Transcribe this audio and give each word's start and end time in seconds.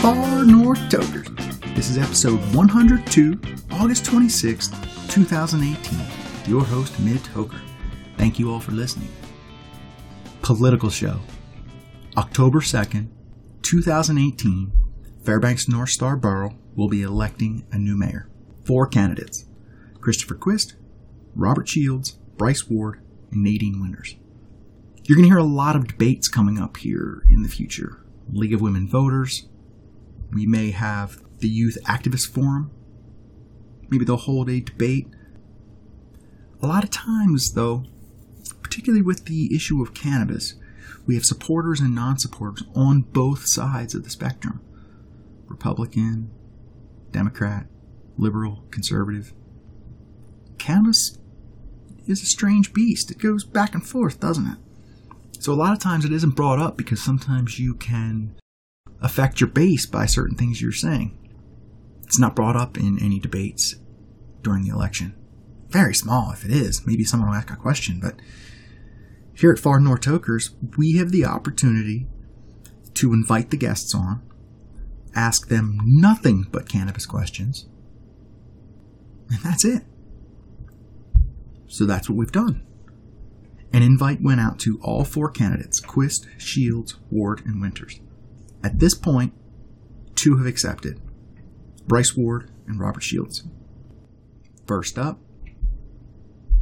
Far 0.00 0.46
North 0.46 0.88
Tokers. 0.88 1.28
This 1.74 1.90
is 1.90 1.98
episode 1.98 2.40
102, 2.54 3.38
August 3.72 4.06
26th, 4.06 5.10
2018. 5.10 6.00
Your 6.50 6.64
host, 6.64 6.98
Mid 7.00 7.18
Toker. 7.18 7.60
Thank 8.16 8.38
you 8.38 8.50
all 8.50 8.60
for 8.60 8.72
listening. 8.72 9.10
Political 10.40 10.88
show. 10.88 11.20
October 12.16 12.60
2nd, 12.60 13.08
2018, 13.60 14.72
Fairbanks 15.22 15.68
North 15.68 15.90
Star 15.90 16.16
Borough 16.16 16.56
will 16.74 16.88
be 16.88 17.02
electing 17.02 17.66
a 17.70 17.76
new 17.76 17.94
mayor. 17.94 18.26
Four 18.64 18.86
candidates 18.86 19.44
Christopher 20.00 20.34
Quist, 20.34 20.76
Robert 21.34 21.68
Shields, 21.68 22.12
Bryce 22.38 22.70
Ward, 22.70 23.02
and 23.30 23.44
Nadine 23.44 23.82
Winters. 23.82 24.16
You're 25.04 25.16
going 25.16 25.28
to 25.28 25.34
hear 25.34 25.36
a 25.36 25.44
lot 25.44 25.76
of 25.76 25.88
debates 25.88 26.26
coming 26.26 26.58
up 26.58 26.78
here 26.78 27.22
in 27.28 27.42
the 27.42 27.50
future. 27.50 28.02
League 28.32 28.54
of 28.54 28.62
Women 28.62 28.88
Voters. 28.88 29.46
We 30.32 30.46
may 30.46 30.70
have 30.70 31.20
the 31.38 31.48
Youth 31.48 31.78
Activist 31.84 32.28
Forum. 32.32 32.70
Maybe 33.88 34.04
they'll 34.04 34.16
hold 34.16 34.48
a 34.48 34.60
debate. 34.60 35.08
A 36.62 36.66
lot 36.66 36.84
of 36.84 36.90
times, 36.90 37.52
though, 37.52 37.84
particularly 38.62 39.02
with 39.02 39.24
the 39.24 39.54
issue 39.54 39.82
of 39.82 39.94
cannabis, 39.94 40.54
we 41.06 41.14
have 41.14 41.24
supporters 41.24 41.80
and 41.80 41.94
non 41.94 42.18
supporters 42.18 42.62
on 42.74 43.02
both 43.02 43.46
sides 43.46 43.94
of 43.94 44.04
the 44.04 44.10
spectrum 44.10 44.60
Republican, 45.48 46.30
Democrat, 47.10 47.66
liberal, 48.16 48.64
conservative. 48.70 49.32
Cannabis 50.58 51.18
is 52.06 52.22
a 52.22 52.26
strange 52.26 52.72
beast. 52.72 53.10
It 53.10 53.18
goes 53.18 53.44
back 53.44 53.74
and 53.74 53.84
forth, 53.84 54.20
doesn't 54.20 54.46
it? 54.46 54.58
So 55.40 55.52
a 55.52 55.54
lot 55.54 55.72
of 55.72 55.78
times 55.78 56.04
it 56.04 56.12
isn't 56.12 56.36
brought 56.36 56.58
up 56.58 56.76
because 56.76 57.02
sometimes 57.02 57.58
you 57.58 57.74
can 57.74 58.36
affect 59.00 59.40
your 59.40 59.50
base 59.50 59.86
by 59.86 60.06
certain 60.06 60.36
things 60.36 60.60
you're 60.60 60.72
saying. 60.72 61.16
It's 62.02 62.18
not 62.18 62.36
brought 62.36 62.56
up 62.56 62.76
in 62.76 62.98
any 63.00 63.18
debates 63.18 63.76
during 64.42 64.62
the 64.62 64.74
election. 64.74 65.14
Very 65.68 65.94
small 65.94 66.32
if 66.32 66.44
it 66.44 66.50
is. 66.50 66.86
Maybe 66.86 67.04
someone 67.04 67.30
will 67.30 67.36
ask 67.36 67.50
a 67.50 67.56
question, 67.56 68.00
but 68.00 68.16
here 69.32 69.52
at 69.52 69.58
Far 69.58 69.80
North 69.80 70.00
Tokers, 70.00 70.50
we 70.76 70.96
have 70.96 71.12
the 71.12 71.24
opportunity 71.24 72.08
to 72.94 73.12
invite 73.12 73.50
the 73.50 73.56
guests 73.56 73.94
on, 73.94 74.22
ask 75.14 75.48
them 75.48 75.78
nothing 75.84 76.46
but 76.50 76.68
cannabis 76.68 77.06
questions, 77.06 77.66
and 79.30 79.38
that's 79.40 79.64
it. 79.64 79.84
So 81.68 81.86
that's 81.86 82.10
what 82.10 82.18
we've 82.18 82.32
done. 82.32 82.66
An 83.72 83.82
invite 83.82 84.20
went 84.20 84.40
out 84.40 84.58
to 84.60 84.80
all 84.82 85.04
four 85.04 85.30
candidates 85.30 85.78
Quist, 85.78 86.26
Shields, 86.36 86.96
Ward, 87.10 87.42
and 87.46 87.60
Winters. 87.60 88.00
At 88.62 88.78
this 88.78 88.94
point, 88.94 89.32
two 90.14 90.36
have 90.36 90.46
accepted 90.46 91.00
Bryce 91.86 92.16
Ward 92.16 92.50
and 92.66 92.78
Robert 92.78 93.02
Shields. 93.02 93.44
First 94.66 94.98
up, 94.98 95.18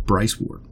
Bryce 0.07 0.41
Ward. 0.41 0.63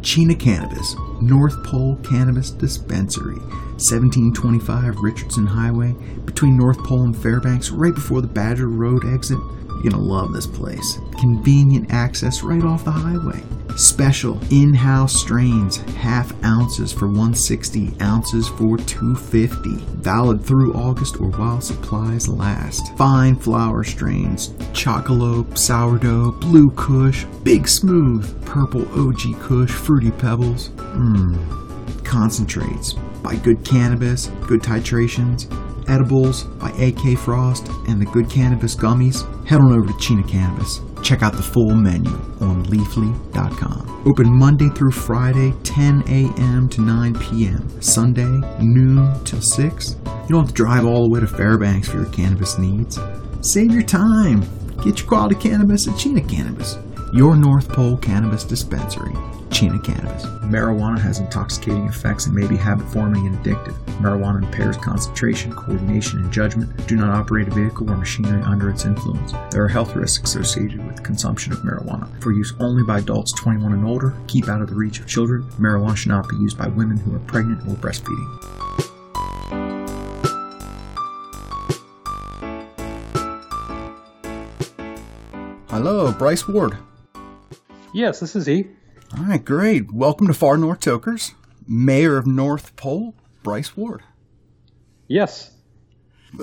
Chena 0.00 0.38
Cannabis, 0.38 0.96
North 1.20 1.62
Pole 1.62 1.96
Cannabis 1.96 2.50
Dispensary, 2.50 3.38
1725 3.76 4.96
Richardson 5.00 5.46
Highway, 5.46 5.92
between 6.24 6.56
North 6.56 6.78
Pole 6.84 7.02
and 7.02 7.16
Fairbanks, 7.16 7.70
right 7.70 7.94
before 7.94 8.22
the 8.22 8.26
Badger 8.26 8.68
Road 8.68 9.04
exit. 9.04 9.38
You're 9.82 9.92
gonna 9.92 10.02
love 10.02 10.32
this 10.32 10.46
place. 10.46 10.98
Convenient 11.18 11.92
access 11.92 12.42
right 12.42 12.62
off 12.62 12.84
the 12.84 12.90
highway. 12.90 13.42
Special 13.76 14.38
in-house 14.50 15.14
strains, 15.14 15.76
half 15.94 16.32
ounces 16.44 16.92
for 16.92 17.06
160, 17.06 17.94
ounces 18.02 18.48
for 18.48 18.76
250. 18.76 19.76
Valid 20.02 20.44
through 20.44 20.74
August 20.74 21.20
or 21.20 21.28
while 21.30 21.60
supplies 21.60 22.28
last. 22.28 22.94
Fine 22.98 23.36
flower 23.36 23.84
strains, 23.84 24.48
chocolope, 24.74 25.56
sourdough, 25.56 26.32
blue 26.32 26.70
kush, 26.72 27.24
big 27.42 27.66
smooth, 27.68 28.44
purple 28.44 28.82
OG 28.98 29.40
kush, 29.40 29.70
fruity 29.70 30.10
pebbles. 30.10 30.70
Mmm. 30.70 32.04
Concentrates 32.04 32.94
by 33.22 33.36
Good 33.36 33.64
Cannabis, 33.64 34.26
Good 34.46 34.62
Titrations, 34.62 35.48
edibles 35.90 36.44
by 36.44 36.70
AK 36.70 37.18
Frost, 37.18 37.68
and 37.88 38.00
the 38.00 38.06
Good 38.06 38.30
Cannabis 38.30 38.74
gummies, 38.74 39.26
head 39.46 39.60
on 39.60 39.72
over 39.72 39.86
to 39.86 39.92
Chena 39.94 40.26
Cannabis. 40.26 40.80
Check 41.02 41.22
out 41.22 41.32
the 41.32 41.42
full 41.42 41.74
menu 41.74 42.10
on 42.40 42.64
leafly.com. 42.66 44.02
Open 44.06 44.38
Monday 44.38 44.68
through 44.68 44.92
Friday, 44.92 45.52
10 45.62 46.04
a.m. 46.08 46.68
to 46.68 46.80
9 46.80 47.14
p.m. 47.14 47.82
Sunday, 47.82 48.40
noon 48.60 49.12
till 49.24 49.40
6. 49.40 49.96
You 50.04 50.28
don't 50.28 50.40
have 50.40 50.48
to 50.48 50.54
drive 50.54 50.84
all 50.84 51.04
the 51.04 51.10
way 51.10 51.20
to 51.20 51.26
Fairbanks 51.26 51.88
for 51.88 51.96
your 51.98 52.10
cannabis 52.10 52.58
needs. 52.58 52.98
Save 53.42 53.72
your 53.72 53.82
time. 53.82 54.40
Get 54.84 55.00
your 55.00 55.08
quality 55.08 55.34
cannabis 55.34 55.86
at 55.88 55.94
Chena 55.94 56.26
Cannabis, 56.26 56.78
your 57.12 57.36
North 57.36 57.68
Pole 57.68 57.96
cannabis 57.96 58.44
dispensary. 58.44 59.12
Chena 59.50 59.82
Cannabis. 59.82 60.24
Marijuana 60.46 60.98
has 61.00 61.18
intoxicating 61.18 61.86
effects 61.86 62.26
and 62.26 62.34
may 62.34 62.46
be 62.46 62.56
habit 62.56 62.86
forming 62.92 63.26
and 63.26 63.36
addictive. 63.38 63.74
Marijuana 63.98 64.44
impairs 64.44 64.76
concentration, 64.76 65.52
coordination, 65.52 66.20
and 66.20 66.32
judgment. 66.32 66.86
Do 66.86 66.96
not 66.96 67.10
operate 67.10 67.48
a 67.48 67.50
vehicle 67.50 67.90
or 67.90 67.96
machinery 67.96 68.40
under 68.42 68.70
its 68.70 68.84
influence. 68.84 69.32
There 69.50 69.64
are 69.64 69.68
health 69.68 69.96
risks 69.96 70.22
associated 70.30 70.86
with 70.86 71.02
consumption 71.02 71.52
of 71.52 71.58
marijuana. 71.60 72.08
For 72.22 72.30
use 72.30 72.54
only 72.60 72.84
by 72.84 73.00
adults 73.00 73.32
21 73.32 73.72
and 73.72 73.84
older, 73.84 74.14
keep 74.28 74.48
out 74.48 74.62
of 74.62 74.68
the 74.68 74.76
reach 74.76 75.00
of 75.00 75.08
children. 75.08 75.42
Marijuana 75.58 75.96
should 75.96 76.10
not 76.10 76.28
be 76.28 76.36
used 76.36 76.56
by 76.56 76.68
women 76.68 76.96
who 76.96 77.14
are 77.14 77.20
pregnant 77.20 77.60
or 77.62 77.74
breastfeeding. 77.74 78.46
Hello, 85.68 86.12
Bryce 86.12 86.46
Ward. 86.46 86.76
Yes, 87.92 88.20
this 88.20 88.36
is 88.36 88.46
he. 88.46 88.66
All 89.16 89.24
right, 89.24 89.44
great. 89.44 89.92
Welcome 89.92 90.28
to 90.28 90.34
Far 90.34 90.56
North 90.56 90.80
Tokers, 90.80 91.34
Mayor 91.66 92.16
of 92.16 92.26
North 92.26 92.76
Pole, 92.76 93.14
Bryce 93.42 93.76
Ward. 93.76 94.02
Yes. 95.08 95.50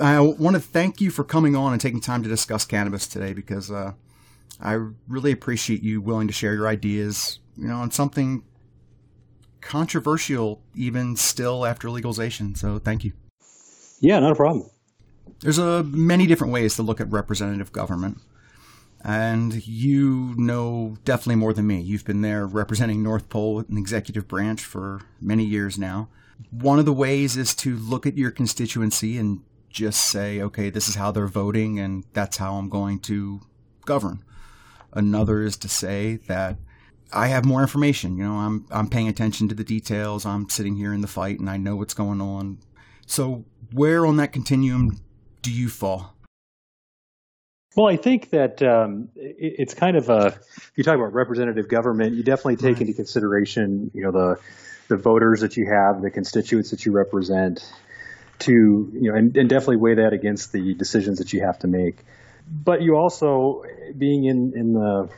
I 0.00 0.20
want 0.20 0.54
to 0.54 0.60
thank 0.60 1.00
you 1.00 1.10
for 1.10 1.24
coming 1.24 1.56
on 1.56 1.72
and 1.72 1.80
taking 1.80 2.02
time 2.02 2.22
to 2.22 2.28
discuss 2.28 2.66
cannabis 2.66 3.06
today 3.06 3.32
because 3.32 3.70
uh, 3.70 3.92
I 4.60 4.78
really 5.06 5.32
appreciate 5.32 5.82
you 5.82 6.02
willing 6.02 6.26
to 6.26 6.34
share 6.34 6.52
your 6.52 6.68
ideas, 6.68 7.38
you 7.56 7.68
know, 7.68 7.76
on 7.76 7.90
something 7.90 8.44
controversial 9.62 10.62
even 10.74 11.16
still 11.16 11.64
after 11.64 11.88
legalization. 11.88 12.54
So 12.54 12.78
thank 12.78 13.04
you. 13.04 13.12
Yeah, 14.00 14.18
not 14.20 14.32
a 14.32 14.36
problem. 14.36 14.68
There's 15.40 15.58
a 15.58 15.82
many 15.84 16.26
different 16.26 16.52
ways 16.52 16.76
to 16.76 16.82
look 16.82 17.00
at 17.00 17.10
representative 17.10 17.72
government. 17.72 18.18
And 19.04 19.66
you 19.66 20.34
know 20.36 20.96
definitely 21.04 21.36
more 21.36 21.52
than 21.52 21.66
me. 21.66 21.80
You've 21.80 22.04
been 22.04 22.22
there 22.22 22.46
representing 22.46 23.02
North 23.02 23.28
Pole 23.28 23.60
in 23.60 23.74
the 23.76 23.80
executive 23.80 24.26
branch 24.26 24.60
for 24.62 25.02
many 25.20 25.44
years 25.44 25.78
now. 25.78 26.08
One 26.50 26.78
of 26.78 26.84
the 26.84 26.92
ways 26.92 27.36
is 27.36 27.54
to 27.56 27.76
look 27.76 28.06
at 28.06 28.16
your 28.16 28.30
constituency 28.30 29.16
and 29.18 29.42
just 29.70 30.08
say, 30.08 30.40
okay, 30.40 30.70
this 30.70 30.88
is 30.88 30.94
how 30.96 31.10
they're 31.10 31.26
voting, 31.26 31.78
and 31.78 32.04
that's 32.12 32.38
how 32.38 32.54
I'm 32.54 32.68
going 32.68 33.00
to 33.00 33.40
govern. 33.84 34.24
Another 34.92 35.42
is 35.42 35.56
to 35.58 35.68
say 35.68 36.16
that 36.26 36.56
I 37.12 37.28
have 37.28 37.44
more 37.44 37.62
information. 37.62 38.16
You 38.16 38.24
know, 38.24 38.34
I'm 38.34 38.66
I'm 38.70 38.88
paying 38.88 39.08
attention 39.08 39.48
to 39.48 39.54
the 39.54 39.64
details. 39.64 40.26
I'm 40.26 40.48
sitting 40.48 40.76
here 40.76 40.92
in 40.92 41.00
the 41.00 41.06
fight, 41.06 41.38
and 41.38 41.48
I 41.48 41.56
know 41.56 41.76
what's 41.76 41.94
going 41.94 42.20
on. 42.20 42.58
So, 43.06 43.44
where 43.72 44.04
on 44.06 44.16
that 44.16 44.32
continuum 44.32 45.00
do 45.42 45.52
you 45.52 45.68
fall? 45.68 46.14
Well, 47.78 47.86
I 47.86 47.96
think 47.96 48.30
that 48.30 48.60
um, 48.60 49.08
it, 49.14 49.54
it's 49.60 49.74
kind 49.74 49.96
of 49.96 50.08
a. 50.08 50.26
If 50.56 50.72
you 50.74 50.82
talk 50.82 50.96
about 50.96 51.12
representative 51.12 51.68
government, 51.68 52.16
you 52.16 52.24
definitely 52.24 52.56
take 52.56 52.72
right. 52.72 52.80
into 52.80 52.92
consideration, 52.92 53.92
you 53.94 54.02
know, 54.02 54.10
the 54.10 54.40
the 54.88 54.96
voters 54.96 55.42
that 55.42 55.56
you 55.56 55.70
have, 55.70 56.02
the 56.02 56.10
constituents 56.10 56.70
that 56.70 56.84
you 56.84 56.90
represent, 56.90 57.62
to 58.40 58.50
you 58.52 59.12
know, 59.12 59.14
and, 59.14 59.36
and 59.36 59.48
definitely 59.48 59.76
weigh 59.76 59.94
that 59.94 60.12
against 60.12 60.50
the 60.50 60.74
decisions 60.74 61.18
that 61.18 61.32
you 61.32 61.42
have 61.42 61.60
to 61.60 61.68
make. 61.68 62.04
But 62.50 62.82
you 62.82 62.96
also, 62.96 63.62
being 63.96 64.24
in 64.24 64.54
in 64.56 64.72
the 64.72 65.08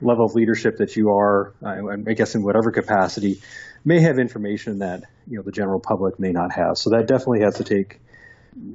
level 0.00 0.24
of 0.24 0.34
leadership 0.34 0.78
that 0.78 0.96
you 0.96 1.10
are, 1.10 1.52
I 1.62 2.14
guess 2.14 2.34
in 2.34 2.42
whatever 2.42 2.70
capacity, 2.70 3.42
may 3.84 4.00
have 4.00 4.18
information 4.18 4.78
that 4.78 5.04
you 5.28 5.36
know 5.36 5.42
the 5.42 5.52
general 5.52 5.80
public 5.80 6.18
may 6.18 6.32
not 6.32 6.50
have. 6.52 6.78
So 6.78 6.88
that 6.90 7.08
definitely 7.08 7.42
has 7.42 7.56
to 7.56 7.64
take 7.64 8.00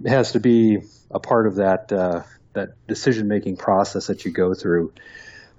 has 0.06 0.34
to 0.34 0.40
be 0.40 0.82
a 1.10 1.20
part 1.20 1.48
of 1.48 1.56
that 1.56 1.92
uh, 1.92 2.22
that 2.54 2.70
decision 2.88 3.28
making 3.28 3.58
process 3.58 4.08
that 4.08 4.26
you 4.26 4.32
go 4.32 4.54
through. 4.54 4.94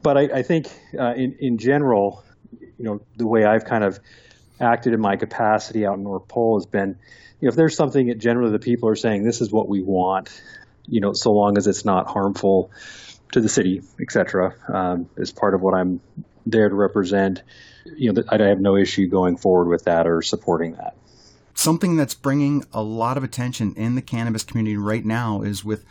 But 0.02 0.16
I, 0.16 0.22
I 0.38 0.42
think 0.42 0.66
uh, 0.98 1.14
in 1.14 1.36
in 1.38 1.58
general, 1.58 2.24
you 2.50 2.84
know, 2.84 3.00
the 3.16 3.26
way 3.26 3.44
I've 3.44 3.64
kind 3.64 3.84
of 3.84 4.00
acted 4.60 4.92
in 4.92 5.00
my 5.00 5.16
capacity 5.16 5.86
out 5.86 5.96
in 5.96 6.04
North 6.04 6.28
Pole 6.28 6.58
has 6.58 6.66
been, 6.66 6.98
you 7.40 7.46
know, 7.46 7.48
if 7.48 7.56
there's 7.56 7.76
something 7.76 8.08
that 8.08 8.18
generally 8.18 8.52
the 8.52 8.58
people 8.58 8.88
are 8.88 8.96
saying 8.96 9.24
this 9.24 9.40
is 9.40 9.50
what 9.50 9.68
we 9.68 9.82
want, 9.82 10.42
you 10.86 11.00
know, 11.00 11.12
so 11.12 11.32
long 11.32 11.56
as 11.58 11.66
it's 11.66 11.84
not 11.84 12.06
harmful 12.08 12.70
to 13.32 13.40
the 13.40 13.48
city, 13.48 13.82
et 14.00 14.12
cetera, 14.12 14.54
um, 14.68 15.08
as 15.16 15.32
part 15.32 15.54
of 15.54 15.60
what 15.62 15.74
I'm 15.74 16.00
there 16.46 16.68
to 16.68 16.74
represent, 16.74 17.42
you 17.96 18.12
know, 18.12 18.22
I 18.28 18.36
have 18.42 18.60
no 18.60 18.76
issue 18.76 19.08
going 19.08 19.36
forward 19.36 19.68
with 19.68 19.84
that 19.84 20.06
or 20.06 20.22
supporting 20.22 20.74
that. 20.74 20.94
something 21.54 21.96
that's 21.96 22.14
bringing 22.14 22.64
a 22.72 22.82
lot 22.82 23.16
of 23.16 23.24
attention 23.24 23.74
in 23.76 23.94
the 23.94 24.02
cannabis 24.02 24.42
community 24.44 24.76
right 24.76 25.04
now 25.04 25.42
is 25.42 25.64
with 25.64 25.84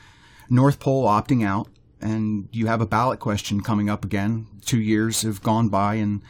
North 0.52 0.82
Pole 0.82 1.08
opting 1.08 1.46
out, 1.46 1.70
and 2.02 2.50
you 2.52 2.68
have 2.68 2.82
a 2.82 2.86
ballot 2.86 3.20
question 3.20 3.62
coming 3.62 3.90
up 3.90 4.04
again. 4.04 4.48
Two 4.66 4.82
years 4.82 5.22
have 5.22 5.42
gone 5.42 5.70
by, 5.70 5.96
and 5.96 6.22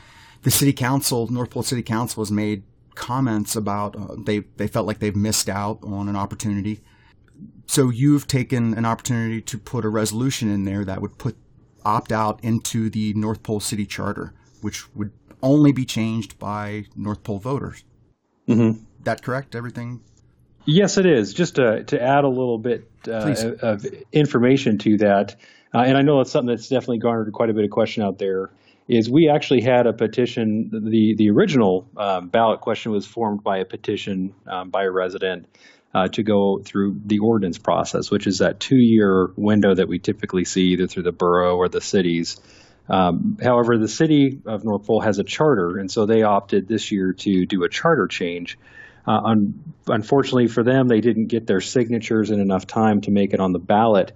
the 0.44 0.52
city 0.52 0.72
council, 0.72 1.28
North 1.28 1.50
Pole 1.50 1.64
City 1.64 1.82
Council, 1.82 2.22
has 2.22 2.32
made 2.32 2.62
comments 2.94 3.56
about 3.56 3.96
uh, 3.96 4.16
they 4.18 4.40
they 4.58 4.68
felt 4.68 4.86
like 4.86 5.00
they've 5.00 5.16
missed 5.16 5.50
out 5.50 5.80
on 5.82 6.08
an 6.08 6.16
opportunity. 6.16 6.82
So 7.66 7.90
you've 7.90 8.28
taken 8.28 8.76
an 8.76 8.86
opportunity 8.86 9.42
to 9.42 9.58
put 9.58 9.84
a 9.86 9.90
resolution 9.90 10.52
in 10.52 10.66
there 10.66 10.86
that 10.86 11.02
would 11.02 11.18
put 11.18 11.36
opt 11.84 12.12
out 12.12 12.44
into 12.44 12.92
the 12.92 13.16
North 13.16 13.42
Pole 13.42 13.60
City 13.60 13.88
Charter, 13.88 14.36
which 14.62 14.94
would 14.94 15.12
only 15.42 15.72
be 15.72 15.84
changed 15.84 16.38
by 16.38 16.86
North 16.96 17.24
Pole 17.24 17.40
voters. 17.40 17.84
Mm-hmm. 18.48 18.84
That 19.04 19.24
correct? 19.24 19.56
Everything? 19.56 20.02
Yes, 20.66 20.98
it 20.98 21.06
is. 21.06 21.34
Just 21.34 21.56
to, 21.56 21.84
to 21.86 22.02
add 22.02 22.24
a 22.24 22.30
little 22.30 22.58
bit 22.58 22.90
uh, 23.08 23.34
of 23.62 23.86
information 24.12 24.78
to 24.80 24.98
that, 24.98 25.36
uh, 25.74 25.80
and 25.80 25.98
I 25.98 26.02
know 26.02 26.18
that's 26.18 26.32
something 26.32 26.54
that's 26.54 26.68
definitely 26.68 27.00
garnered 27.00 27.32
quite 27.34 27.50
a 27.50 27.54
bit 27.54 27.64
of 27.64 27.72
question 27.72 28.04
out 28.04 28.20
there. 28.20 28.52
Is 28.88 29.10
we 29.10 29.30
actually 29.30 29.62
had 29.62 29.88
a 29.88 29.94
petition. 29.94 30.70
The 30.72 31.16
the 31.16 31.30
original 31.30 31.88
um, 31.96 32.28
ballot 32.28 32.62
question 32.62 32.92
was 32.92 33.06
formed 33.06 33.44
by 33.44 33.60
a 33.60 33.66
petition 33.66 34.34
um, 34.48 34.70
by 34.70 34.84
a 34.84 34.92
resident 34.92 35.48
uh, 35.94 36.08
to 36.10 36.24
go 36.24 36.60
through 36.60 37.00
the 37.06 37.20
ordinance 37.20 37.58
process, 37.58 38.12
which 38.12 38.28
is 38.28 38.40
that 38.40 38.60
two 38.60 38.78
year 38.78 39.32
window 39.36 39.74
that 39.74 39.88
we 39.88 40.00
typically 40.00 40.46
see 40.46 40.74
either 40.74 40.88
through 40.88 41.04
the 41.04 41.12
borough 41.12 41.56
or 41.56 41.70
the 41.70 41.82
cities. 41.82 42.40
Um, 42.90 43.38
however, 43.42 43.78
the 43.78 43.88
city 43.88 44.42
of 44.46 44.66
North 44.66 44.86
Pole 44.86 45.02
has 45.02 45.20
a 45.20 45.24
charter, 45.24 45.78
and 45.78 45.90
so 45.90 46.06
they 46.06 46.24
opted 46.24 46.68
this 46.68 46.92
year 46.92 47.14
to 47.14 47.46
do 47.46 47.64
a 47.64 47.70
charter 47.70 48.08
change. 48.08 48.58
Uh, 49.08 49.20
un- 49.24 49.74
unfortunately 49.88 50.48
for 50.48 50.64
them, 50.64 50.88
they 50.88 51.02
didn't 51.02 51.28
get 51.28 51.48
their 51.48 51.62
signatures 51.62 52.32
in 52.32 52.40
enough 52.40 52.68
time 52.68 53.02
to 53.02 53.12
make 53.12 53.34
it 53.34 53.40
on 53.40 53.52
the 53.52 53.60
ballot. 53.60 54.12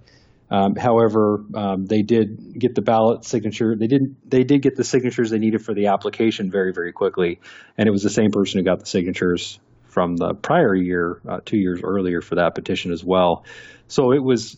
Um, 0.48 0.76
however, 0.76 1.44
um, 1.54 1.86
they 1.86 2.02
did 2.02 2.56
get 2.58 2.74
the 2.74 2.82
ballot 2.82 3.24
signature. 3.24 3.74
They 3.74 3.88
didn't. 3.88 4.30
They 4.30 4.44
did 4.44 4.62
get 4.62 4.76
the 4.76 4.84
signatures 4.84 5.30
they 5.30 5.38
needed 5.38 5.64
for 5.64 5.74
the 5.74 5.88
application 5.88 6.50
very, 6.50 6.72
very 6.72 6.92
quickly, 6.92 7.40
and 7.76 7.88
it 7.88 7.90
was 7.90 8.04
the 8.04 8.10
same 8.10 8.30
person 8.30 8.58
who 8.58 8.64
got 8.64 8.78
the 8.78 8.86
signatures 8.86 9.58
from 9.86 10.16
the 10.16 10.34
prior 10.34 10.74
year, 10.74 11.20
uh, 11.26 11.40
two 11.44 11.56
years 11.56 11.80
earlier, 11.82 12.20
for 12.20 12.36
that 12.36 12.54
petition 12.54 12.92
as 12.92 13.02
well. 13.02 13.44
So 13.88 14.12
it 14.12 14.22
was, 14.22 14.56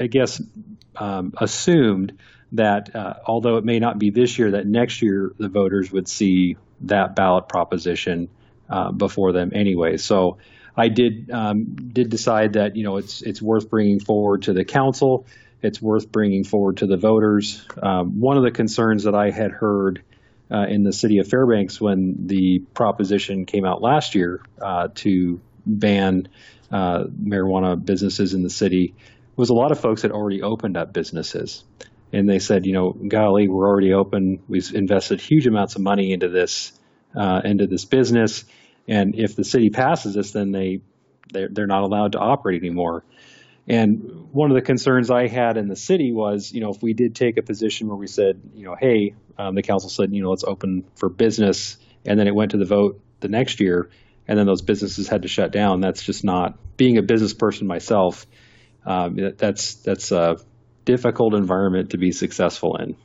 I 0.00 0.08
guess, 0.08 0.42
um, 0.96 1.34
assumed 1.36 2.18
that 2.52 2.94
uh, 2.96 3.14
although 3.24 3.58
it 3.58 3.64
may 3.64 3.78
not 3.78 3.98
be 3.98 4.10
this 4.10 4.38
year, 4.38 4.52
that 4.52 4.66
next 4.66 5.02
year 5.02 5.32
the 5.38 5.48
voters 5.48 5.92
would 5.92 6.08
see 6.08 6.56
that 6.80 7.14
ballot 7.14 7.48
proposition 7.48 8.28
uh, 8.72 8.92
before 8.92 9.32
them 9.32 9.52
anyway. 9.54 9.96
So 9.96 10.38
I 10.76 10.88
did 10.88 11.30
um, 11.30 11.74
did 11.92 12.10
decide 12.10 12.54
that 12.54 12.76
you 12.76 12.84
know 12.84 12.96
it's 12.96 13.22
it's 13.22 13.42
worth 13.42 13.68
bringing 13.68 14.00
forward 14.00 14.42
to 14.42 14.52
the 14.52 14.64
council. 14.64 15.26
It's 15.60 15.80
worth 15.80 16.10
bringing 16.10 16.44
forward 16.44 16.78
to 16.78 16.86
the 16.86 16.96
voters. 16.96 17.64
Um, 17.80 18.20
one 18.20 18.36
of 18.36 18.42
the 18.42 18.50
concerns 18.50 19.04
that 19.04 19.14
I 19.14 19.30
had 19.30 19.52
heard 19.52 20.02
uh, 20.50 20.66
in 20.68 20.82
the 20.82 20.92
city 20.92 21.18
of 21.18 21.28
Fairbanks 21.28 21.80
when 21.80 22.26
the 22.26 22.60
proposition 22.74 23.46
came 23.46 23.64
out 23.64 23.80
last 23.80 24.14
year 24.14 24.42
uh, 24.60 24.88
to 24.96 25.40
ban 25.64 26.28
uh, 26.72 27.04
marijuana 27.04 27.82
businesses 27.82 28.34
in 28.34 28.42
the 28.42 28.50
city 28.50 28.94
was 29.36 29.50
a 29.50 29.54
lot 29.54 29.70
of 29.70 29.78
folks 29.78 30.02
had 30.02 30.10
already 30.10 30.42
opened 30.42 30.76
up 30.76 30.92
businesses 30.92 31.64
and 32.12 32.28
they 32.28 32.38
said, 32.38 32.66
you 32.66 32.74
know, 32.74 32.92
golly, 32.92 33.48
we're 33.48 33.66
already 33.66 33.94
open. 33.94 34.42
We've 34.46 34.74
invested 34.74 35.20
huge 35.20 35.46
amounts 35.46 35.76
of 35.76 35.82
money 35.82 36.12
into 36.12 36.28
this 36.28 36.72
uh, 37.14 37.40
into 37.44 37.66
this 37.66 37.84
business, 37.84 38.44
and 38.88 39.14
if 39.14 39.36
the 39.36 39.44
city 39.44 39.70
passes 39.70 40.14
this, 40.14 40.32
then 40.32 40.52
they 40.52 40.80
they're, 41.32 41.48
they're 41.50 41.66
not 41.66 41.82
allowed 41.82 42.12
to 42.12 42.18
operate 42.18 42.62
anymore. 42.62 43.04
And 43.68 44.28
one 44.32 44.50
of 44.50 44.56
the 44.56 44.62
concerns 44.62 45.10
I 45.10 45.28
had 45.28 45.56
in 45.56 45.68
the 45.68 45.76
city 45.76 46.12
was, 46.12 46.52
you 46.52 46.60
know, 46.60 46.70
if 46.70 46.82
we 46.82 46.94
did 46.94 47.14
take 47.14 47.36
a 47.36 47.42
position 47.42 47.88
where 47.88 47.96
we 47.96 48.08
said, 48.08 48.40
you 48.54 48.64
know, 48.64 48.74
hey, 48.74 49.14
um, 49.38 49.54
the 49.54 49.62
council 49.62 49.88
said, 49.88 50.12
you 50.12 50.22
know, 50.22 50.30
let's 50.30 50.44
open 50.44 50.84
for 50.96 51.08
business, 51.08 51.78
and 52.04 52.18
then 52.18 52.26
it 52.26 52.34
went 52.34 52.50
to 52.50 52.56
the 52.56 52.64
vote 52.64 53.00
the 53.20 53.28
next 53.28 53.60
year, 53.60 53.88
and 54.26 54.38
then 54.38 54.46
those 54.46 54.62
businesses 54.62 55.08
had 55.08 55.22
to 55.22 55.28
shut 55.28 55.52
down. 55.52 55.80
That's 55.80 56.02
just 56.02 56.24
not 56.24 56.58
being 56.76 56.98
a 56.98 57.02
business 57.02 57.34
person 57.34 57.66
myself. 57.66 58.26
Um, 58.84 59.16
that's 59.36 59.76
that's 59.76 60.10
a 60.10 60.38
difficult 60.84 61.34
environment 61.34 61.90
to 61.90 61.98
be 61.98 62.10
successful 62.10 62.76
in. 62.76 62.96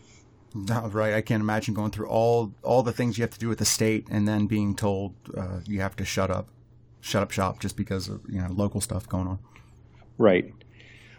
No, 0.56 0.88
right. 0.88 1.14
I 1.14 1.22
can't 1.22 1.42
imagine 1.42 1.74
going 1.74 1.92
through 1.92 2.08
all 2.08 2.54
all 2.64 2.82
the 2.82 2.92
things 2.92 3.18
you 3.18 3.22
have 3.24 3.32
to 3.32 3.40
do 3.40 3.48
with 3.48 3.60
the 3.60 3.66
state, 3.66 4.08
and 4.10 4.28
then 4.28 4.48
being 4.48 4.76
told 4.76 5.14
uh, 5.36 5.60
you 5.66 5.82
have 5.82 5.96
to 5.98 6.06
shut 6.06 6.32
up, 6.32 6.48
shut 7.02 7.22
up 7.22 7.32
shop 7.32 7.60
just 7.60 7.78
because 7.78 8.08
of 8.08 8.22
you 8.28 8.42
know 8.42 8.48
local 8.50 8.82
stuff 8.82 9.08
going 9.08 9.28
on. 9.28 9.40
Right. 10.18 10.54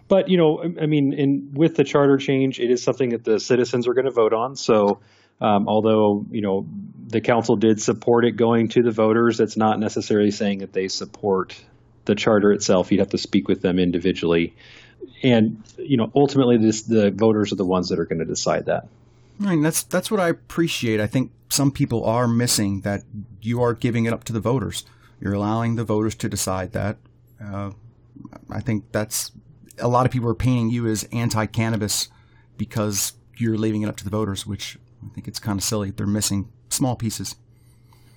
But 0.09 0.29
you 0.29 0.39
know, 0.39 0.63
I 0.63 0.87
mean, 0.87 1.13
in 1.13 1.51
with 1.53 1.77
the 1.77 1.85
charter 1.85 2.17
change, 2.17 2.59
it 2.59 2.71
is 2.71 2.83
something 2.83 3.11
that 3.11 3.25
the 3.25 3.39
citizens 3.39 3.87
are 3.87 3.95
going 3.95 4.07
to 4.07 4.11
vote 4.11 4.33
on. 4.33 4.57
So, 4.57 5.01
um, 5.41 5.69
although 5.69 6.25
you 6.31 6.41
know 6.41 6.67
the 7.07 7.21
council 7.21 7.57
did 7.57 7.81
support 7.81 8.25
it 8.25 8.33
going 8.33 8.69
to 8.69 8.83
the 8.83 8.91
voters, 8.91 9.37
that's 9.39 9.57
not 9.57 9.79
necessarily 9.79 10.31
saying 10.31 10.61
that 10.61 10.73
they 10.73 10.89
support 10.89 11.61
the 12.07 12.15
charter 12.15 12.53
itself. 12.53 12.91
You'd 12.91 13.01
have 13.01 13.11
to 13.11 13.19
speak 13.19 13.47
with 13.47 13.61
them 13.61 13.79
individually 13.79 14.55
and 15.23 15.63
you 15.79 15.97
know 15.97 16.11
ultimately 16.15 16.59
this, 16.59 16.83
the 16.83 17.11
voters 17.11 17.53
are 17.53 17.57
the 17.57 17.65
ones 17.65 17.89
that 17.89 17.99
are 17.99 18.07
going 18.07 18.19
to 18.19 18.25
decide 18.25 18.67
that. 18.67 18.89
I 19.40 19.50
mean, 19.50 19.62
that's 19.62 19.82
that's 19.85 20.11
what 20.11 20.20
I 20.20 20.29
appreciate. 20.29 21.00
I 21.00 21.06
think 21.06 21.32
some 21.49 21.70
people 21.70 22.05
are 22.05 22.29
missing 22.29 22.82
that 22.82 23.02
you 23.40 23.62
are 23.62 23.75
giving 23.75 24.05
it 24.05 24.12
up 24.12 24.25
to 24.25 24.32
the 24.32 24.40
voters. 24.40 24.85
You're 25.20 25.35
allowing 25.35 25.76
the 25.76 25.85
voters 25.85 26.14
to 26.17 26.29
decide 26.29 26.73
that. 26.73 26.99
Uh, 27.43 27.73
I 28.50 28.61
think 28.61 28.93
that's 28.93 29.32
a 29.79 29.88
lot 29.88 30.06
of 30.06 30.12
people 30.12 30.29
are 30.29 30.35
painting 30.35 30.70
you 30.70 30.87
as 30.87 31.05
anti-cannabis 31.12 32.08
because 32.56 33.12
you're 33.37 33.56
leaving 33.56 33.82
it 33.82 33.88
up 33.88 33.96
to 33.96 34.05
the 34.05 34.11
voters, 34.11 34.46
which 34.46 34.76
I 35.05 35.14
think 35.14 35.29
it's 35.29 35.38
kind 35.38 35.58
of 35.58 35.64
silly. 35.64 35.93
They're 35.93 36.06
missing 36.06 36.49
small 36.69 36.96
pieces. 36.96 37.37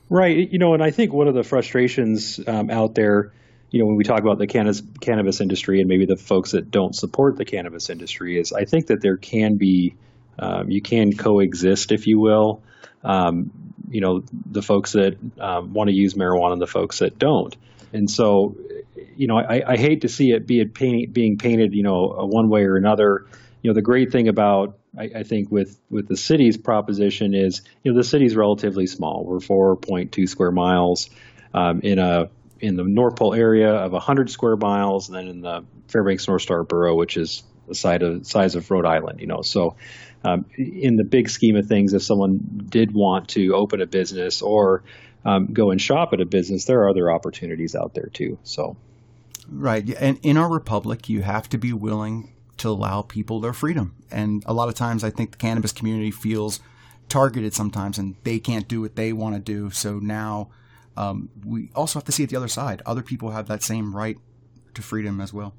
Right. 0.09 0.51
You 0.51 0.59
know, 0.59 0.73
and 0.73 0.83
I 0.83 0.91
think 0.91 1.13
one 1.13 1.27
of 1.27 1.35
the 1.35 1.43
frustrations 1.43 2.39
um, 2.47 2.69
out 2.69 2.95
there 2.95 3.31
you 3.71 3.79
know, 3.79 3.85
when 3.85 3.95
we 3.95 4.03
talk 4.03 4.19
about 4.19 4.37
the 4.37 4.47
cannabis, 4.47 4.83
cannabis 4.99 5.39
industry 5.39 5.79
and 5.79 5.87
maybe 5.87 6.05
the 6.05 6.17
folks 6.17 6.51
that 6.51 6.69
don't 6.69 6.93
support 6.93 7.37
the 7.37 7.45
cannabis 7.45 7.89
industry, 7.89 8.37
is 8.37 8.51
I 8.51 8.65
think 8.65 8.87
that 8.87 9.01
there 9.01 9.17
can 9.17 9.55
be, 9.55 9.95
um, 10.39 10.69
you 10.69 10.81
can 10.81 11.15
coexist, 11.15 11.91
if 11.91 12.07
you 12.07 12.19
will. 12.19 12.63
Um, 13.03 13.51
you 13.89 14.01
know, 14.01 14.23
the 14.49 14.61
folks 14.61 14.93
that 14.93 15.17
um, 15.39 15.73
want 15.73 15.89
to 15.89 15.95
use 15.95 16.13
marijuana 16.13 16.53
and 16.53 16.61
the 16.61 16.67
folks 16.67 16.99
that 16.99 17.19
don't. 17.19 17.55
And 17.93 18.09
so, 18.09 18.55
you 19.15 19.27
know, 19.27 19.37
I, 19.37 19.73
I 19.73 19.77
hate 19.77 20.01
to 20.01 20.09
see 20.09 20.31
it 20.31 20.47
be 20.47 20.61
it 20.61 20.73
paint, 20.73 21.13
being 21.13 21.37
painted, 21.37 21.73
you 21.73 21.83
know, 21.83 22.15
one 22.19 22.49
way 22.49 22.63
or 22.63 22.77
another. 22.77 23.25
You 23.61 23.69
know, 23.69 23.73
the 23.73 23.81
great 23.81 24.11
thing 24.11 24.27
about 24.27 24.77
I, 24.97 25.09
I, 25.17 25.23
think 25.23 25.51
with 25.51 25.79
with 25.89 26.07
the 26.07 26.17
city's 26.17 26.57
proposition 26.57 27.33
is, 27.33 27.61
you 27.83 27.91
know, 27.91 27.97
the 27.97 28.03
city's 28.03 28.35
relatively 28.35 28.87
small. 28.87 29.23
We're 29.25 29.39
4.2 29.39 30.27
square 30.27 30.51
miles 30.51 31.09
um, 31.53 31.81
in 31.81 31.99
a 31.99 32.29
in 32.59 32.75
the 32.75 32.83
North 32.83 33.15
Pole 33.15 33.33
area 33.33 33.73
of 33.73 33.91
100 33.91 34.29
square 34.29 34.55
miles, 34.55 35.09
and 35.09 35.17
then 35.17 35.27
in 35.27 35.41
the 35.41 35.65
Fairbanks 35.87 36.27
North 36.27 36.43
Star 36.43 36.63
Borough, 36.63 36.95
which 36.95 37.17
is 37.17 37.43
the 37.67 37.75
size 37.75 38.01
of, 38.01 38.27
size 38.27 38.55
of 38.55 38.69
Rhode 38.69 38.85
Island. 38.85 39.19
You 39.19 39.27
know, 39.27 39.41
so 39.41 39.75
um, 40.23 40.45
in 40.57 40.95
the 40.95 41.03
big 41.03 41.29
scheme 41.29 41.55
of 41.55 41.67
things, 41.67 41.93
if 41.93 42.03
someone 42.03 42.65
did 42.69 42.93
want 42.93 43.29
to 43.29 43.55
open 43.55 43.81
a 43.81 43.85
business 43.85 44.41
or 44.41 44.83
um, 45.25 45.47
go 45.53 45.71
and 45.71 45.81
shop 45.81 46.13
at 46.13 46.21
a 46.21 46.25
business, 46.25 46.65
there 46.65 46.81
are 46.81 46.89
other 46.89 47.11
opportunities 47.11 47.75
out 47.75 47.93
there 47.93 48.09
too. 48.13 48.37
So, 48.43 48.77
right, 49.49 49.87
and 49.99 50.19
in 50.23 50.37
our 50.37 50.49
republic, 50.49 51.09
you 51.09 51.21
have 51.21 51.49
to 51.49 51.57
be 51.57 51.73
willing 51.73 52.33
to 52.57 52.69
allow 52.69 53.01
people 53.01 53.39
their 53.39 53.53
freedom, 53.53 53.95
and 54.11 54.43
a 54.45 54.53
lot 54.53 54.69
of 54.69 54.75
times, 54.75 55.03
I 55.03 55.09
think 55.09 55.31
the 55.31 55.37
cannabis 55.37 55.71
community 55.71 56.11
feels 56.11 56.59
targeted 57.09 57.53
sometimes, 57.53 57.97
and 57.97 58.15
they 58.23 58.39
can't 58.39 58.67
do 58.67 58.81
what 58.81 58.95
they 58.95 59.13
want 59.13 59.35
to 59.35 59.41
do. 59.41 59.69
So 59.69 59.99
now 59.99 60.49
um, 60.95 61.29
we 61.45 61.69
also 61.75 61.99
have 61.99 62.05
to 62.05 62.11
see 62.11 62.23
it 62.23 62.29
the 62.29 62.37
other 62.37 62.47
side. 62.47 62.81
Other 62.85 63.01
people 63.01 63.31
have 63.31 63.47
that 63.47 63.63
same 63.63 63.95
right 63.95 64.17
to 64.73 64.81
freedom 64.81 65.19
as 65.19 65.33
well. 65.33 65.53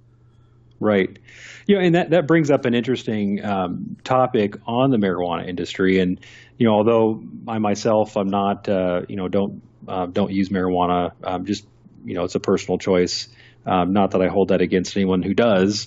Right. 0.83 1.19
You 1.67 1.77
know, 1.77 1.81
and 1.83 1.95
that, 1.95 2.11
that 2.11 2.27
brings 2.27 2.51
up 2.51 2.65
an 2.65 2.75
interesting 2.75 3.45
um, 3.45 3.97
topic 4.03 4.57
on 4.67 4.91
the 4.91 4.97
marijuana 4.97 5.49
industry. 5.49 6.01
And, 6.01 6.19
you 6.59 6.67
know, 6.67 6.75
although 6.75 7.23
I 7.47 7.59
myself, 7.59 8.17
I'm 8.17 8.31
not, 8.31 8.69
uh, 8.69 9.03
you 9.09 9.17
know, 9.17 9.29
don't, 9.29 9.63
uh, 9.87 10.07
don't 10.07 10.33
use 10.33 10.49
marijuana, 10.49 11.13
um, 11.23 11.45
just, 11.45 11.65
you 12.05 12.15
know, 12.15 12.25
it's 12.25 12.35
a 12.35 12.41
personal 12.41 12.79
choice. 12.79 13.29
Um, 13.65 13.93
not 13.93 14.11
that 14.11 14.23
I 14.23 14.29
hold 14.29 14.49
that 14.49 14.61
against 14.61 14.97
anyone 14.97 15.23
who 15.23 15.35
does. 15.35 15.87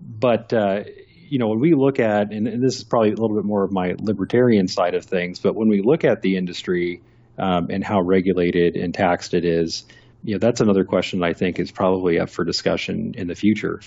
But, 0.00 0.52
uh, 0.52 0.84
you 1.28 1.38
know, 1.38 1.48
when 1.48 1.60
we 1.60 1.74
look 1.74 2.00
at, 2.00 2.32
and, 2.32 2.48
and 2.48 2.62
this 2.62 2.78
is 2.78 2.84
probably 2.84 3.10
a 3.10 3.16
little 3.16 3.36
bit 3.36 3.44
more 3.44 3.62
of 3.62 3.72
my 3.72 3.94
libertarian 3.98 4.66
side 4.66 4.94
of 4.94 5.04
things, 5.04 5.38
but 5.38 5.54
when 5.54 5.68
we 5.68 5.80
look 5.80 6.04
at 6.04 6.22
the 6.22 6.36
industry, 6.36 7.02
um, 7.38 7.68
and 7.70 7.82
how 7.82 8.00
regulated 8.00 8.76
and 8.76 8.94
taxed 8.94 9.34
it 9.34 9.44
is, 9.44 9.84
you 10.22 10.34
know, 10.34 10.38
that's 10.38 10.60
another 10.60 10.84
question 10.84 11.22
I 11.22 11.34
think 11.34 11.58
is 11.58 11.70
probably 11.70 12.18
up 12.18 12.30
for 12.30 12.44
discussion 12.44 13.14
in 13.16 13.26
the 13.26 13.34
future. 13.34 13.80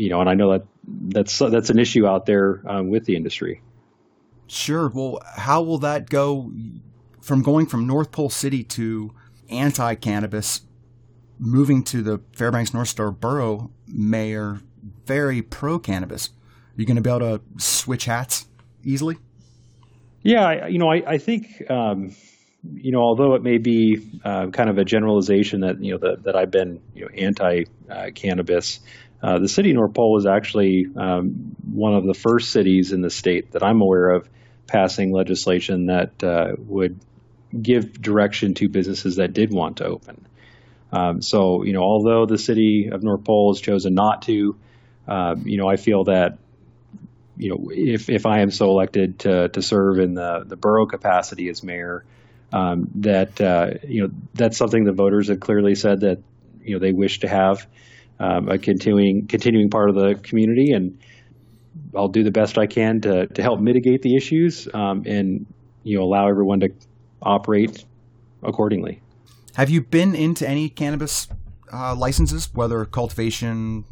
You 0.00 0.08
know, 0.08 0.20
and 0.20 0.30
I 0.30 0.34
know 0.34 0.52
that 0.52 0.66
that's 0.84 1.38
that's 1.38 1.70
an 1.70 1.78
issue 1.78 2.06
out 2.06 2.24
there 2.26 2.62
um, 2.66 2.88
with 2.88 3.04
the 3.04 3.16
industry. 3.16 3.62
Sure. 4.46 4.90
Well, 4.92 5.20
how 5.36 5.62
will 5.62 5.78
that 5.78 6.08
go 6.08 6.50
from 7.20 7.42
going 7.42 7.66
from 7.66 7.86
North 7.86 8.10
Pole 8.10 8.30
City 8.30 8.64
to 8.64 9.12
anti-cannabis, 9.50 10.62
moving 11.38 11.82
to 11.84 12.02
the 12.02 12.20
Fairbanks 12.34 12.72
North 12.72 12.88
Star 12.88 13.10
Borough 13.10 13.70
mayor, 13.86 14.60
very 15.06 15.42
pro-cannabis. 15.42 16.28
Are 16.28 16.80
you 16.80 16.86
going 16.86 16.96
to 16.96 17.02
be 17.02 17.10
able 17.10 17.38
to 17.38 17.42
switch 17.58 18.06
hats 18.06 18.46
easily? 18.84 19.18
Yeah, 20.22 20.66
you 20.66 20.78
know, 20.78 20.90
I, 20.90 21.02
I 21.06 21.18
think, 21.18 21.70
um, 21.70 22.14
you 22.62 22.92
know, 22.92 23.00
although 23.00 23.34
it 23.34 23.42
may 23.42 23.58
be 23.58 23.98
uh, 24.24 24.48
kind 24.48 24.68
of 24.68 24.78
a 24.78 24.84
generalization 24.84 25.60
that 25.60 25.82
you 25.82 25.92
know 25.92 25.98
that, 25.98 26.24
that 26.24 26.36
I've 26.36 26.50
been 26.50 26.80
you 26.94 27.02
know 27.02 27.10
anti-cannabis, 27.16 28.80
uh, 28.80 28.86
the 29.22 29.48
city 29.48 29.70
of 29.70 29.76
North 29.76 29.94
Pole 29.94 30.12
was 30.12 30.26
actually 30.26 30.86
um, 30.96 31.56
one 31.72 31.94
of 31.94 32.04
the 32.04 32.14
first 32.14 32.50
cities 32.50 32.92
in 32.92 33.02
the 33.02 33.10
state 33.10 33.52
that 33.52 33.62
I'm 33.62 33.80
aware 33.80 34.10
of 34.10 34.28
passing 34.66 35.12
legislation 35.12 35.86
that 35.86 36.22
uh, 36.22 36.52
would 36.58 36.98
give 37.60 38.00
direction 38.00 38.54
to 38.54 38.68
businesses 38.68 39.16
that 39.16 39.32
did 39.32 39.52
want 39.52 39.78
to 39.78 39.84
open. 39.84 40.26
Um, 40.92 41.22
so, 41.22 41.62
you 41.64 41.72
know, 41.72 41.82
although 41.82 42.26
the 42.26 42.38
city 42.38 42.88
of 42.90 43.02
North 43.02 43.24
Pole 43.24 43.52
has 43.52 43.60
chosen 43.60 43.94
not 43.94 44.22
to, 44.22 44.56
um, 45.06 45.46
you 45.46 45.58
know, 45.58 45.68
I 45.68 45.76
feel 45.76 46.04
that, 46.04 46.38
you 47.36 47.50
know, 47.50 47.70
if, 47.72 48.08
if 48.08 48.26
I 48.26 48.40
am 48.40 48.50
so 48.50 48.66
elected 48.70 49.20
to, 49.20 49.48
to 49.48 49.62
serve 49.62 49.98
in 49.98 50.14
the, 50.14 50.44
the 50.46 50.56
borough 50.56 50.86
capacity 50.86 51.48
as 51.48 51.62
mayor, 51.62 52.04
um, 52.52 52.90
that, 52.96 53.40
uh, 53.40 53.70
you 53.86 54.02
know, 54.02 54.12
that's 54.34 54.56
something 54.56 54.84
the 54.84 54.92
voters 54.92 55.28
have 55.28 55.40
clearly 55.40 55.74
said 55.74 56.00
that, 56.00 56.18
you 56.62 56.74
know, 56.74 56.80
they 56.80 56.92
wish 56.92 57.20
to 57.20 57.28
have 57.28 57.66
um, 58.20 58.48
a 58.48 58.58
continuing, 58.58 59.26
continuing 59.26 59.70
part 59.70 59.88
of 59.88 59.96
the 59.96 60.14
community. 60.22 60.72
And 60.72 61.00
I'll 61.96 62.08
do 62.08 62.22
the 62.22 62.30
best 62.30 62.58
I 62.58 62.66
can 62.66 63.00
to, 63.00 63.26
to 63.26 63.42
help 63.42 63.60
mitigate 63.60 64.02
the 64.02 64.16
issues 64.16 64.68
um, 64.72 65.02
and, 65.06 65.46
you 65.82 65.98
know, 65.98 66.04
allow 66.04 66.28
everyone 66.28 66.60
to 66.60 66.68
operate 67.22 67.84
accordingly. 68.42 69.02
Have 69.54 69.70
you 69.70 69.80
been 69.80 70.14
into 70.14 70.48
any 70.48 70.68
cannabis 70.68 71.28
uh, 71.72 71.94
licenses, 71.94 72.50
whether 72.52 72.84
cultivation, 72.84 73.84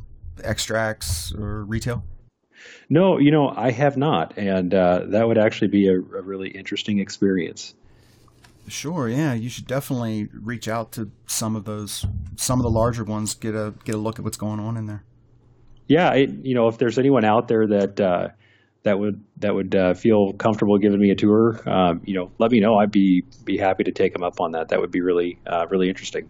extracts, 0.45 1.33
or 1.35 1.65
retail? 1.65 2.05
No, 2.91 3.19
you 3.19 3.31
know, 3.31 3.53
I 3.55 3.71
have 3.71 3.97
not, 3.97 4.37
and 4.37 4.73
uh, 4.73 5.05
that 5.09 5.27
would 5.27 5.39
actually 5.39 5.69
be 5.69 5.89
a, 5.89 5.95
a, 5.95 6.23
really 6.23 6.49
interesting 6.49 6.99
experience. 6.99 7.75
Sure, 8.69 9.09
yeah, 9.09 9.35
you 9.35 9.49
should 9.49 9.67
definitely 9.67 10.29
reach 10.33 10.69
out 10.69 10.93
to 10.93 11.11
some 11.27 11.57
of 11.57 11.65
those, 11.65 12.07
some 12.37 12.59
of 12.59 12.63
the 12.63 12.71
larger 12.71 13.05
ones, 13.05 13.35
get 13.35 13.55
a 13.55 13.75
get 13.85 13.95
a 13.95 13.99
look 13.99 14.19
at 14.19 14.25
what's 14.25 14.37
going 14.37 14.61
on 14.61 14.77
in 14.77 14.87
there. 14.87 15.05
Yeah, 15.87 16.13
it, 16.13 16.31
you 16.43 16.55
know, 16.55 16.69
if 16.69 16.79
there's 16.79 16.99
anyone 16.99 17.25
out 17.25 17.49
there 17.49 17.67
that 17.67 17.99
uh, 18.01 18.29
that 18.83 18.99
would 18.99 19.25
that 19.39 19.55
would 19.55 19.75
uh, 19.75 19.95
feel 19.95 20.33
comfortable 20.35 20.79
giving 20.79 21.01
me 21.01 21.11
a 21.11 21.15
tour, 21.15 21.61
um, 21.67 22.03
you 22.05 22.15
know, 22.15 22.31
let 22.39 22.51
me 22.51 22.61
know. 22.61 22.77
I'd 22.77 22.93
be 22.93 23.25
be 23.45 23.57
happy 23.57 23.85
to 23.85 23.93
take 23.93 24.13
them 24.13 24.23
up 24.23 24.41
on 24.41 24.53
that. 24.53 24.69
That 24.69 24.81
would 24.81 24.91
be 24.91 25.01
really 25.01 25.39
uh, 25.47 25.67
really 25.71 25.89
interesting. 25.89 26.29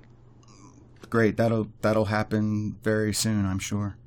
Great. 1.11 1.37
That'll 1.37 1.69
that'll 1.83 2.07
happen 2.07 2.77
very 2.83 3.13
soon, 3.13 3.45
I'm 3.45 3.59
sure. 3.59 3.98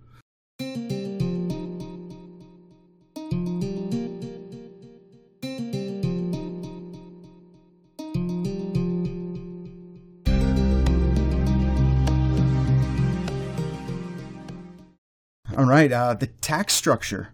Right, 15.72 15.92
uh, 15.92 16.14
the 16.14 16.28
tax 16.28 16.74
structure 16.74 17.34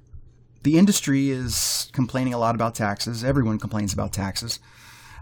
the 0.68 0.78
industry 0.78 1.30
is 1.30 1.90
complaining 1.94 2.34
a 2.34 2.38
lot 2.38 2.54
about 2.54 2.76
taxes. 2.76 3.24
Everyone 3.24 3.58
complains 3.58 3.94
about 3.94 4.12
taxes. 4.12 4.60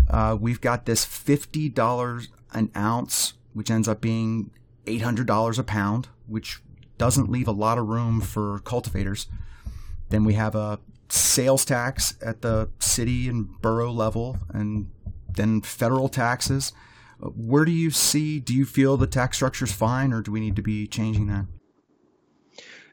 Uh, 0.10 0.36
we've 0.42 0.60
got 0.60 0.88
this 0.88 1.06
$50 1.06 2.28
an 2.54 2.72
ounce, 2.76 3.34
which 3.54 3.70
ends 3.70 3.88
up 3.88 4.02
being 4.02 4.50
$800 4.88 5.60
a 5.60 5.64
pound, 5.64 6.08
which 6.26 6.62
doesn't 6.98 7.30
leave 7.30 7.48
a 7.48 7.52
lot 7.52 7.78
of 7.78 7.88
room 7.88 8.22
for 8.22 8.58
cultivators. 8.66 9.28
Then 10.10 10.24
we 10.24 10.34
have 10.34 10.56
a 10.56 10.80
sales 11.10 11.64
tax 11.64 12.16
at 12.26 12.42
the 12.42 12.70
city 12.80 13.30
and 13.30 13.62
borough 13.62 13.92
level, 13.92 14.38
and 14.52 14.90
then 15.32 15.62
federal 15.62 16.10
taxes. 16.10 16.74
Where 17.20 17.66
do 17.66 17.72
you 17.72 17.92
see, 17.92 18.40
do 18.40 18.52
you 18.52 18.66
feel 18.66 18.98
the 18.98 19.06
tax 19.06 19.38
structure 19.38 19.66
is 19.66 19.72
fine, 19.72 20.12
or 20.12 20.22
do 20.22 20.32
we 20.32 20.40
need 20.40 20.56
to 20.56 20.64
be 20.64 20.88
changing 20.88 21.28
that? 21.28 21.46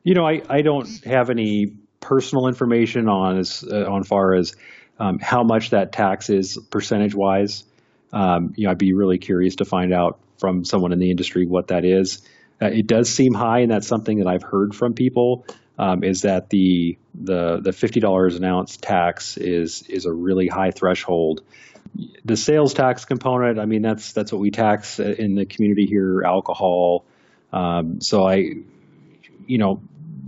You 0.04 0.14
know, 0.14 0.26
I, 0.26 0.42
I 0.48 0.62
don't 0.62 1.04
have 1.04 1.30
any 1.30 1.72
personal 2.00 2.48
information 2.48 3.08
on 3.08 3.38
as 3.38 3.64
uh, 3.68 3.84
on 3.88 4.02
far 4.04 4.34
as 4.34 4.54
um, 4.98 5.18
how 5.20 5.44
much 5.44 5.70
that 5.70 5.92
tax 5.92 6.28
is 6.28 6.58
percentage 6.70 7.14
wise. 7.14 7.64
Um, 8.12 8.52
you 8.56 8.64
know, 8.64 8.72
I'd 8.72 8.78
be 8.78 8.92
really 8.92 9.18
curious 9.18 9.56
to 9.56 9.64
find 9.64 9.92
out 9.92 10.18
from 10.38 10.64
someone 10.64 10.92
in 10.92 10.98
the 10.98 11.10
industry 11.10 11.46
what 11.46 11.68
that 11.68 11.84
is. 11.84 12.20
Uh, 12.60 12.66
it 12.66 12.86
does 12.86 13.08
seem 13.12 13.32
high, 13.32 13.60
and 13.60 13.70
that's 13.70 13.86
something 13.86 14.18
that 14.18 14.26
I've 14.26 14.42
heard 14.42 14.74
from 14.74 14.94
people. 14.94 15.46
Um, 15.78 16.04
is 16.04 16.22
that 16.22 16.50
the 16.50 16.98
the 17.14 17.60
the 17.60 17.72
fifty 17.72 17.98
dollars 17.98 18.36
an 18.36 18.44
ounce 18.44 18.76
tax 18.76 19.36
is 19.36 19.82
is 19.88 20.04
a 20.04 20.12
really 20.12 20.46
high 20.46 20.70
threshold. 20.70 21.42
The 22.24 22.36
sales 22.36 22.74
tax 22.74 23.04
component, 23.04 23.58
I 23.58 23.64
mean, 23.64 23.82
that's 23.82 24.12
that's 24.12 24.32
what 24.32 24.40
we 24.40 24.50
tax 24.50 24.98
in 24.98 25.34
the 25.34 25.46
community 25.46 25.86
here, 25.86 26.22
alcohol. 26.24 27.04
Um, 27.52 28.00
so 28.00 28.26
I, 28.26 28.50
you 29.46 29.58
know, 29.58 29.80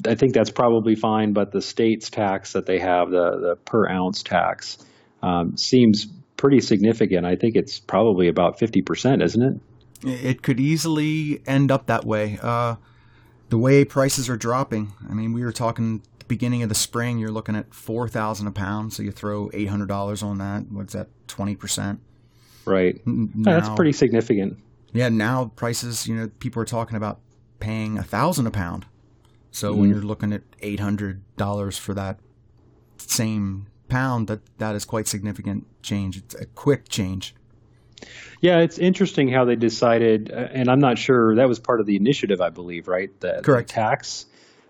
I 0.07 0.15
think 0.15 0.35
that's 0.35 0.51
probably 0.51 0.95
fine, 0.95 1.33
but 1.33 1.53
the 1.53 1.61
state's 1.61 2.11
tax 2.11 2.53
that 2.53 2.67
they 2.67 2.79
have, 2.79 3.11
the, 3.11 3.39
the 3.41 3.57
per 3.65 3.89
ounce 3.89 4.23
tax, 4.23 4.79
um, 5.23 5.57
seems 5.57 6.07
pretty 6.37 6.61
significant. 6.61 7.27
I 7.27 7.37
think 7.37 7.57
it's 7.57 7.81
probably 7.81 8.29
about 8.29 8.59
50%, 8.59 9.23
isn't 9.23 9.43
it? 9.43 9.61
It 10.07 10.43
could 10.43 10.61
easily 10.61 11.43
end 11.47 11.71
up 11.71 11.87
that 11.87 12.05
way. 12.05 12.39
Uh, 12.43 12.77
the 13.49 13.59
way 13.59 13.85
prices 13.85 14.29
are 14.29 14.37
dropping, 14.37 14.93
I 15.09 15.15
mean, 15.15 15.33
we 15.33 15.43
were 15.43 15.53
talking 15.53 16.03
the 16.19 16.25
beginning 16.27 16.63
of 16.63 16.69
the 16.69 16.75
spring, 16.75 17.19
you're 17.19 17.31
looking 17.31 17.57
at 17.57 17.73
4000 17.75 18.47
a 18.47 18.51
pound, 18.51 18.93
so 18.93 19.03
you 19.03 19.11
throw 19.11 19.49
$800 19.51 20.23
on 20.23 20.39
that. 20.39 20.65
What's 20.71 20.93
that, 20.95 21.09
20%? 21.29 21.99
Right. 22.67 23.01
Now, 23.07 23.61
That's 23.61 23.69
pretty 23.71 23.93
significant. 23.93 24.59
Yeah, 24.93 25.09
now 25.09 25.53
prices, 25.57 26.07
you 26.07 26.15
know, 26.15 26.29
people 26.39 26.63
are 26.63 26.67
talking 26.67 26.97
about 26.97 27.21
paying 27.61 27.99
a 27.99 28.03
thousand 28.03 28.47
a 28.47 28.51
pound. 28.51 28.87
So 29.55 29.71
mm-hmm. 29.71 29.81
when 29.81 29.91
you're 29.91 30.03
looking 30.03 30.33
at 30.33 30.43
eight 30.61 30.81
hundred 30.81 31.23
dollars 31.37 31.79
for 31.79 31.95
that 31.95 32.19
same 32.99 33.69
pound, 33.89 34.27
that 34.27 34.41
that 34.59 34.75
is 34.75 34.85
quite 34.85 35.07
significant 35.07 35.67
change. 35.81 36.17
It's 36.19 36.35
a 36.35 36.47
quick 36.47 36.89
change. 36.89 37.37
Yeah, 38.41 38.59
it's 38.59 38.79
interesting 38.79 39.29
how 39.29 39.45
they 39.45 39.55
decided, 39.55 40.31
uh, 40.31 40.49
and 40.53 40.69
I'm 40.69 40.81
not 40.81 40.99
sure 40.99 41.37
that 41.37 41.49
was 41.49 41.61
part 41.61 41.81
of 41.81 41.87
the 41.87 41.97
initiative, 41.97 42.41
I 42.41 42.51
believe, 42.51 42.89
right? 42.89 43.09
The, 43.21 43.41
Correct. 43.43 43.69
The 43.69 43.75
tax, 43.75 44.27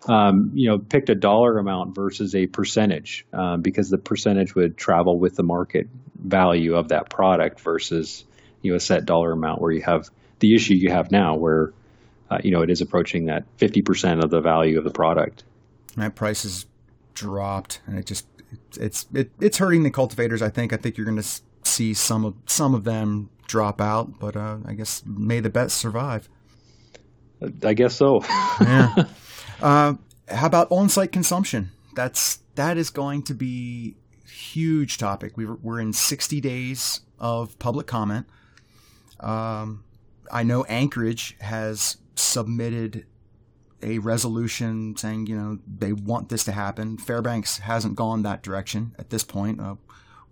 um, 0.06 0.52
you 0.54 0.68
know, 0.68 0.78
picked 0.78 1.08
a 1.08 1.14
dollar 1.14 1.58
amount 1.58 1.94
versus 1.94 2.34
a 2.34 2.46
percentage 2.46 3.26
um, 3.32 3.62
because 3.62 3.88
the 3.88 3.98
percentage 3.98 4.54
would 4.54 4.76
travel 4.76 5.18
with 5.18 5.34
the 5.34 5.42
market 5.42 5.88
value 6.14 6.76
of 6.76 6.88
that 6.88 7.08
product 7.08 7.60
versus 7.60 8.24
you 8.60 8.72
know 8.72 8.76
a 8.76 8.80
set 8.80 9.06
dollar 9.06 9.32
amount 9.32 9.62
where 9.62 9.72
you 9.72 9.82
have 9.82 10.10
the 10.40 10.54
issue 10.54 10.74
you 10.74 10.90
have 10.90 11.10
now 11.10 11.36
where 11.36 11.72
uh, 12.30 12.38
you 12.42 12.50
know, 12.50 12.62
it 12.62 12.70
is 12.70 12.80
approaching 12.80 13.26
that 13.26 13.44
50% 13.58 14.22
of 14.22 14.30
the 14.30 14.40
value 14.40 14.78
of 14.78 14.84
the 14.84 14.90
product. 14.90 15.44
That 15.96 16.14
prices 16.14 16.66
dropped, 17.14 17.80
and 17.86 17.98
it 17.98 18.06
just 18.06 18.26
it's 18.76 19.06
it, 19.14 19.30
it's 19.40 19.58
hurting 19.58 19.82
the 19.84 19.90
cultivators. 19.90 20.42
I 20.42 20.48
think. 20.48 20.72
I 20.72 20.76
think 20.76 20.96
you're 20.96 21.04
going 21.04 21.20
to 21.20 21.40
see 21.62 21.94
some 21.94 22.24
of 22.24 22.34
some 22.46 22.74
of 22.74 22.84
them 22.84 23.30
drop 23.46 23.80
out, 23.80 24.18
but 24.18 24.36
uh, 24.36 24.58
I 24.66 24.74
guess 24.74 25.02
may 25.06 25.40
the 25.40 25.50
best 25.50 25.76
survive. 25.76 26.28
I 27.62 27.74
guess 27.74 27.94
so. 27.94 28.22
yeah. 28.60 29.04
Uh, 29.62 29.94
how 30.28 30.46
about 30.46 30.66
on-site 30.70 31.12
consumption? 31.12 31.70
That's 31.94 32.40
that 32.56 32.76
is 32.76 32.90
going 32.90 33.22
to 33.22 33.34
be 33.34 33.94
huge 34.26 34.98
topic. 34.98 35.36
We 35.36 35.46
we're 35.46 35.80
in 35.80 35.92
60 35.92 36.40
days 36.40 37.00
of 37.18 37.56
public 37.60 37.86
comment. 37.86 38.26
Um, 39.20 39.84
I 40.30 40.42
know 40.42 40.64
Anchorage 40.64 41.36
has 41.40 41.98
submitted 42.14 43.06
a 43.82 43.98
resolution 43.98 44.96
saying, 44.96 45.26
you 45.26 45.36
know, 45.36 45.58
they 45.66 45.92
want 45.92 46.30
this 46.30 46.44
to 46.44 46.52
happen. 46.52 46.96
Fairbanks 46.96 47.58
hasn't 47.58 47.96
gone 47.96 48.22
that 48.22 48.42
direction 48.42 48.94
at 48.98 49.10
this 49.10 49.24
point. 49.24 49.60
Uh, 49.60 49.76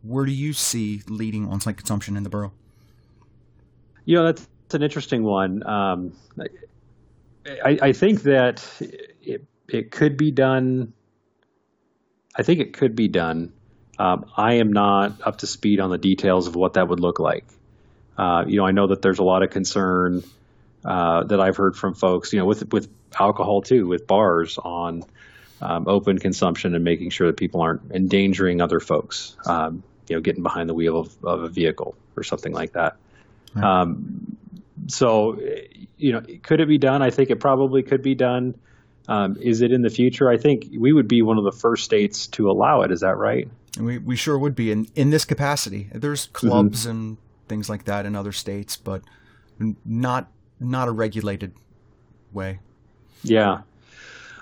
where 0.02 0.24
do 0.24 0.32
you 0.32 0.52
see 0.52 1.02
leading 1.08 1.48
on-site 1.48 1.76
consumption 1.76 2.16
in 2.16 2.22
the 2.22 2.30
borough? 2.30 2.52
You 4.04 4.16
know, 4.16 4.24
that's, 4.24 4.48
that's 4.64 4.74
an 4.74 4.82
interesting 4.82 5.22
one. 5.22 5.64
Um, 5.66 6.12
I, 7.64 7.78
I, 7.82 7.92
think 7.92 8.22
that 8.22 8.64
it, 9.20 9.44
it 9.68 9.90
could 9.90 10.16
be 10.16 10.30
done. 10.30 10.92
I 12.34 12.42
think 12.42 12.60
it 12.60 12.72
could 12.72 12.96
be 12.96 13.08
done. 13.08 13.52
Um, 13.98 14.24
I 14.36 14.54
am 14.54 14.72
not 14.72 15.20
up 15.22 15.38
to 15.38 15.46
speed 15.46 15.78
on 15.78 15.90
the 15.90 15.98
details 15.98 16.46
of 16.46 16.56
what 16.56 16.74
that 16.74 16.88
would 16.88 17.00
look 17.00 17.20
like. 17.20 17.44
Uh, 18.16 18.44
you 18.46 18.56
know, 18.56 18.66
I 18.66 18.72
know 18.72 18.88
that 18.88 19.02
there's 19.02 19.18
a 19.18 19.24
lot 19.24 19.42
of 19.42 19.50
concern 19.50 20.22
uh, 20.84 21.24
that 21.24 21.40
I've 21.40 21.56
heard 21.56 21.76
from 21.76 21.94
folks, 21.94 22.32
you 22.32 22.38
know, 22.38 22.46
with 22.46 22.72
with 22.72 22.88
alcohol 23.18 23.62
too, 23.62 23.86
with 23.86 24.06
bars 24.06 24.58
on 24.58 25.04
um, 25.60 25.86
open 25.86 26.18
consumption 26.18 26.74
and 26.74 26.82
making 26.82 27.10
sure 27.10 27.28
that 27.28 27.36
people 27.36 27.60
aren't 27.60 27.92
endangering 27.92 28.60
other 28.60 28.80
folks, 28.80 29.36
um, 29.46 29.82
you 30.08 30.16
know, 30.16 30.20
getting 30.20 30.42
behind 30.42 30.68
the 30.68 30.74
wheel 30.74 30.98
of, 30.98 31.24
of, 31.24 31.44
a 31.44 31.48
vehicle 31.48 31.94
or 32.16 32.24
something 32.24 32.52
like 32.52 32.72
that. 32.72 32.96
Right. 33.54 33.64
Um, 33.64 34.36
so, 34.88 35.38
you 35.96 36.12
know, 36.12 36.22
could 36.42 36.60
it 36.60 36.66
be 36.66 36.78
done? 36.78 37.00
I 37.00 37.10
think 37.10 37.30
it 37.30 37.38
probably 37.38 37.84
could 37.84 38.02
be 38.02 38.16
done. 38.16 38.56
Um, 39.06 39.36
is 39.40 39.62
it 39.62 39.70
in 39.72 39.82
the 39.82 39.90
future? 39.90 40.28
I 40.28 40.36
think 40.36 40.66
we 40.76 40.92
would 40.92 41.06
be 41.06 41.22
one 41.22 41.38
of 41.38 41.44
the 41.44 41.52
first 41.52 41.84
states 41.84 42.26
to 42.28 42.50
allow 42.50 42.82
it. 42.82 42.90
Is 42.90 43.00
that 43.00 43.16
right? 43.16 43.48
We 43.78 43.98
we 43.98 44.16
sure 44.16 44.38
would 44.38 44.54
be 44.54 44.70
in 44.70 44.86
in 44.94 45.10
this 45.10 45.24
capacity. 45.24 45.88
There's 45.92 46.26
clubs 46.26 46.82
mm-hmm. 46.82 46.90
and 46.90 47.16
things 47.48 47.68
like 47.68 47.84
that 47.84 48.04
in 48.04 48.14
other 48.14 48.32
states, 48.32 48.76
but 48.76 49.02
not 49.84 50.30
not 50.62 50.88
a 50.88 50.92
regulated 50.92 51.52
way. 52.32 52.58
Yeah, 53.22 53.62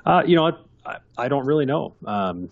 uh, 0.05 0.23
you 0.27 0.37
know, 0.37 0.53
I, 0.85 0.99
I 1.17 1.29
don't 1.29 1.47
really 1.47 1.67
know. 1.67 1.95
Um, 2.05 2.51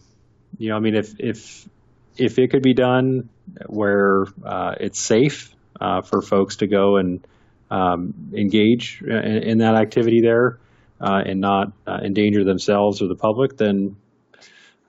you 0.59 0.71
know, 0.71 0.77
I 0.77 0.81
mean, 0.81 0.95
if 0.95 1.15
if 1.19 1.69
if 2.17 2.39
it 2.39 2.51
could 2.51 2.63
be 2.63 2.75
done 2.75 3.29
where 3.67 4.27
uh, 4.45 4.75
it's 4.81 4.99
safe 4.99 5.55
uh, 5.81 6.03
for 6.03 6.21
folks 6.21 6.57
to 6.57 6.67
go 6.67 6.97
and 6.97 7.27
um, 7.71 8.33
engage 8.35 9.03
in, 9.03 9.11
in, 9.11 9.59
that 9.59 9.75
activity 9.75 10.21
there 10.21 10.59
uh, 11.01 11.23
and 11.25 11.41
not 11.41 11.73
uh, 11.87 11.99
endanger 12.03 12.45
themselves 12.45 13.03
or 13.03 13.09
the 13.09 13.15
public, 13.15 13.57
then 13.57 13.97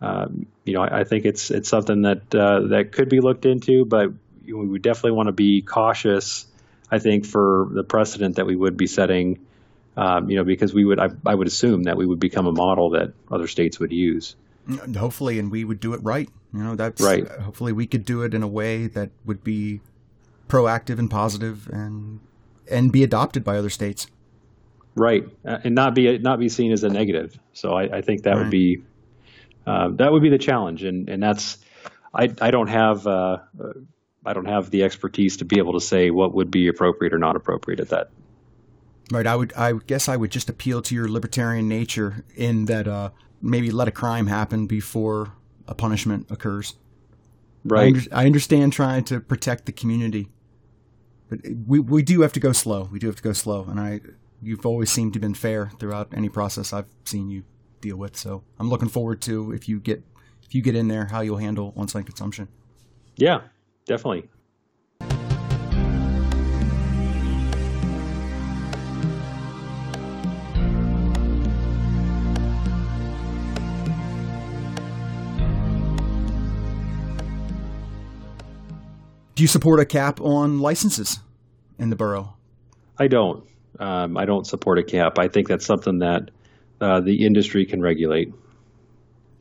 um, 0.01 0.47
you 0.63 0.73
know 0.73 0.81
I, 0.81 1.01
I, 1.01 1.03
think 1.03 1.25
it's 1.25 1.51
it's 1.51 1.69
something 1.69 2.03
that 2.03 2.29
that 2.29 2.91
could 2.91 3.09
be 3.09 3.19
looked 3.19 3.45
into, 3.45 3.85
but 3.85 4.09
we 4.45 4.79
definitely 4.79 5.11
want 5.11 5.27
to 5.27 5.33
be 5.33 5.61
cautious. 5.61 6.45
I 6.91 6.99
think 6.99 7.25
for 7.25 7.67
the 7.71 7.83
precedent 7.83 8.37
that 8.37 8.45
we 8.45 8.55
would 8.55 8.77
be 8.77 8.87
setting, 8.87 9.45
um, 9.95 10.29
you 10.29 10.37
know, 10.37 10.43
because 10.43 10.73
we 10.73 10.85
would 10.85 10.99
I, 10.99 11.09
I 11.25 11.35
would 11.35 11.47
assume 11.47 11.83
that 11.83 11.97
we 11.97 12.05
would 12.05 12.19
become 12.19 12.47
a 12.47 12.51
model 12.51 12.91
that 12.91 13.13
other 13.31 13.47
states 13.47 13.79
would 13.79 13.91
use. 13.91 14.35
Hopefully, 14.95 15.39
and 15.39 15.51
we 15.51 15.63
would 15.63 15.79
do 15.79 15.93
it 15.93 16.03
right. 16.03 16.29
You 16.53 16.63
know, 16.63 16.75
that's 16.75 17.01
right. 17.01 17.27
Hopefully, 17.27 17.73
we 17.73 17.87
could 17.87 18.05
do 18.05 18.23
it 18.23 18.33
in 18.33 18.43
a 18.43 18.47
way 18.47 18.87
that 18.87 19.09
would 19.25 19.43
be 19.43 19.81
proactive 20.47 20.99
and 20.99 21.09
positive 21.09 21.67
and 21.69 22.19
and 22.69 22.91
be 22.91 23.03
adopted 23.03 23.43
by 23.43 23.57
other 23.57 23.69
states. 23.69 24.07
Right, 24.95 25.25
uh, 25.45 25.59
and 25.63 25.75
not 25.75 25.95
be 25.95 26.17
not 26.17 26.39
be 26.39 26.49
seen 26.49 26.71
as 26.71 26.83
a 26.83 26.89
negative. 26.89 27.37
So 27.53 27.73
I, 27.73 27.97
I 27.97 28.01
think 28.01 28.23
that 28.23 28.31
right. 28.31 28.39
would 28.39 28.51
be 28.51 28.83
uh, 29.65 29.89
that 29.93 30.11
would 30.11 30.23
be 30.23 30.29
the 30.29 30.37
challenge, 30.37 30.83
and 30.83 31.09
and 31.09 31.21
that's 31.21 31.57
I 32.13 32.33
I 32.41 32.51
don't 32.51 32.67
have 32.67 33.07
uh, 33.07 33.37
I 34.25 34.33
don't 34.33 34.45
have 34.45 34.69
the 34.69 34.83
expertise 34.83 35.37
to 35.37 35.45
be 35.45 35.57
able 35.57 35.73
to 35.73 35.81
say 35.81 36.09
what 36.09 36.33
would 36.33 36.51
be 36.51 36.67
appropriate 36.67 37.13
or 37.13 37.19
not 37.19 37.35
appropriate 37.35 37.79
at 37.79 37.89
that. 37.89 38.11
Right, 39.11 39.25
I 39.25 39.35
would 39.35 39.53
I 39.53 39.73
guess 39.87 40.07
I 40.07 40.17
would 40.17 40.31
just 40.31 40.49
appeal 40.49 40.81
to 40.83 40.93
your 40.93 41.07
libertarian 41.07 41.67
nature 41.67 42.25
in 42.35 42.65
that 42.65 42.87
uh, 42.87 43.09
maybe 43.41 43.71
let 43.71 43.87
a 43.87 43.91
crime 43.91 44.27
happen 44.27 44.67
before 44.67 45.33
a 45.67 45.73
punishment 45.73 46.27
occurs. 46.29 46.75
Right. 47.63 47.81
I, 47.81 47.87
under, 47.87 48.01
I 48.11 48.25
understand 48.25 48.73
trying 48.73 49.03
to 49.05 49.19
protect 49.19 49.65
the 49.65 49.71
community, 49.71 50.29
but 51.29 51.39
we 51.65 51.79
we 51.79 52.03
do 52.03 52.21
have 52.21 52.33
to 52.33 52.39
go 52.39 52.51
slow. 52.51 52.87
We 52.91 52.99
do 52.99 53.07
have 53.07 53.15
to 53.15 53.23
go 53.23 53.33
slow, 53.33 53.63
and 53.63 53.79
I 53.79 54.01
you've 54.41 54.65
always 54.65 54.91
seemed 54.91 55.13
to 55.13 55.17
have 55.17 55.21
been 55.21 55.33
fair 55.33 55.71
throughout 55.79 56.13
any 56.15 56.29
process 56.29 56.71
I've 56.71 56.89
seen 57.03 57.29
you 57.29 57.43
deal 57.81 57.97
with. 57.97 58.15
So 58.15 58.43
I'm 58.59 58.69
looking 58.69 58.89
forward 58.89 59.21
to 59.23 59.51
if 59.53 59.67
you 59.67 59.79
get 59.79 60.03
if 60.43 60.53
you 60.53 60.61
get 60.61 60.75
in 60.75 60.87
there, 60.87 61.05
how 61.05 61.21
you'll 61.21 61.37
handle 61.37 61.73
on-site 61.75 62.05
consumption. 62.05 62.47
Yeah, 63.15 63.41
definitely. 63.89 64.29
Do 79.33 79.43
you 79.43 79.47
support 79.47 79.79
a 79.79 79.85
cap 79.85 80.21
on 80.21 80.59
licenses 80.59 81.19
in 81.79 81.89
the 81.89 81.95
borough? 81.95 82.35
I 82.99 83.07
don't. 83.07 83.43
Um, 83.79 84.17
I 84.17 84.25
don't 84.25 84.45
support 84.45 84.77
a 84.77 84.83
cap. 84.83 85.17
I 85.17 85.29
think 85.29 85.47
that's 85.47 85.65
something 85.65 85.99
that 85.99 86.29
uh, 86.81 86.99
the 86.99 87.25
industry 87.25 87.65
can 87.65 87.81
regulate. 87.81 88.33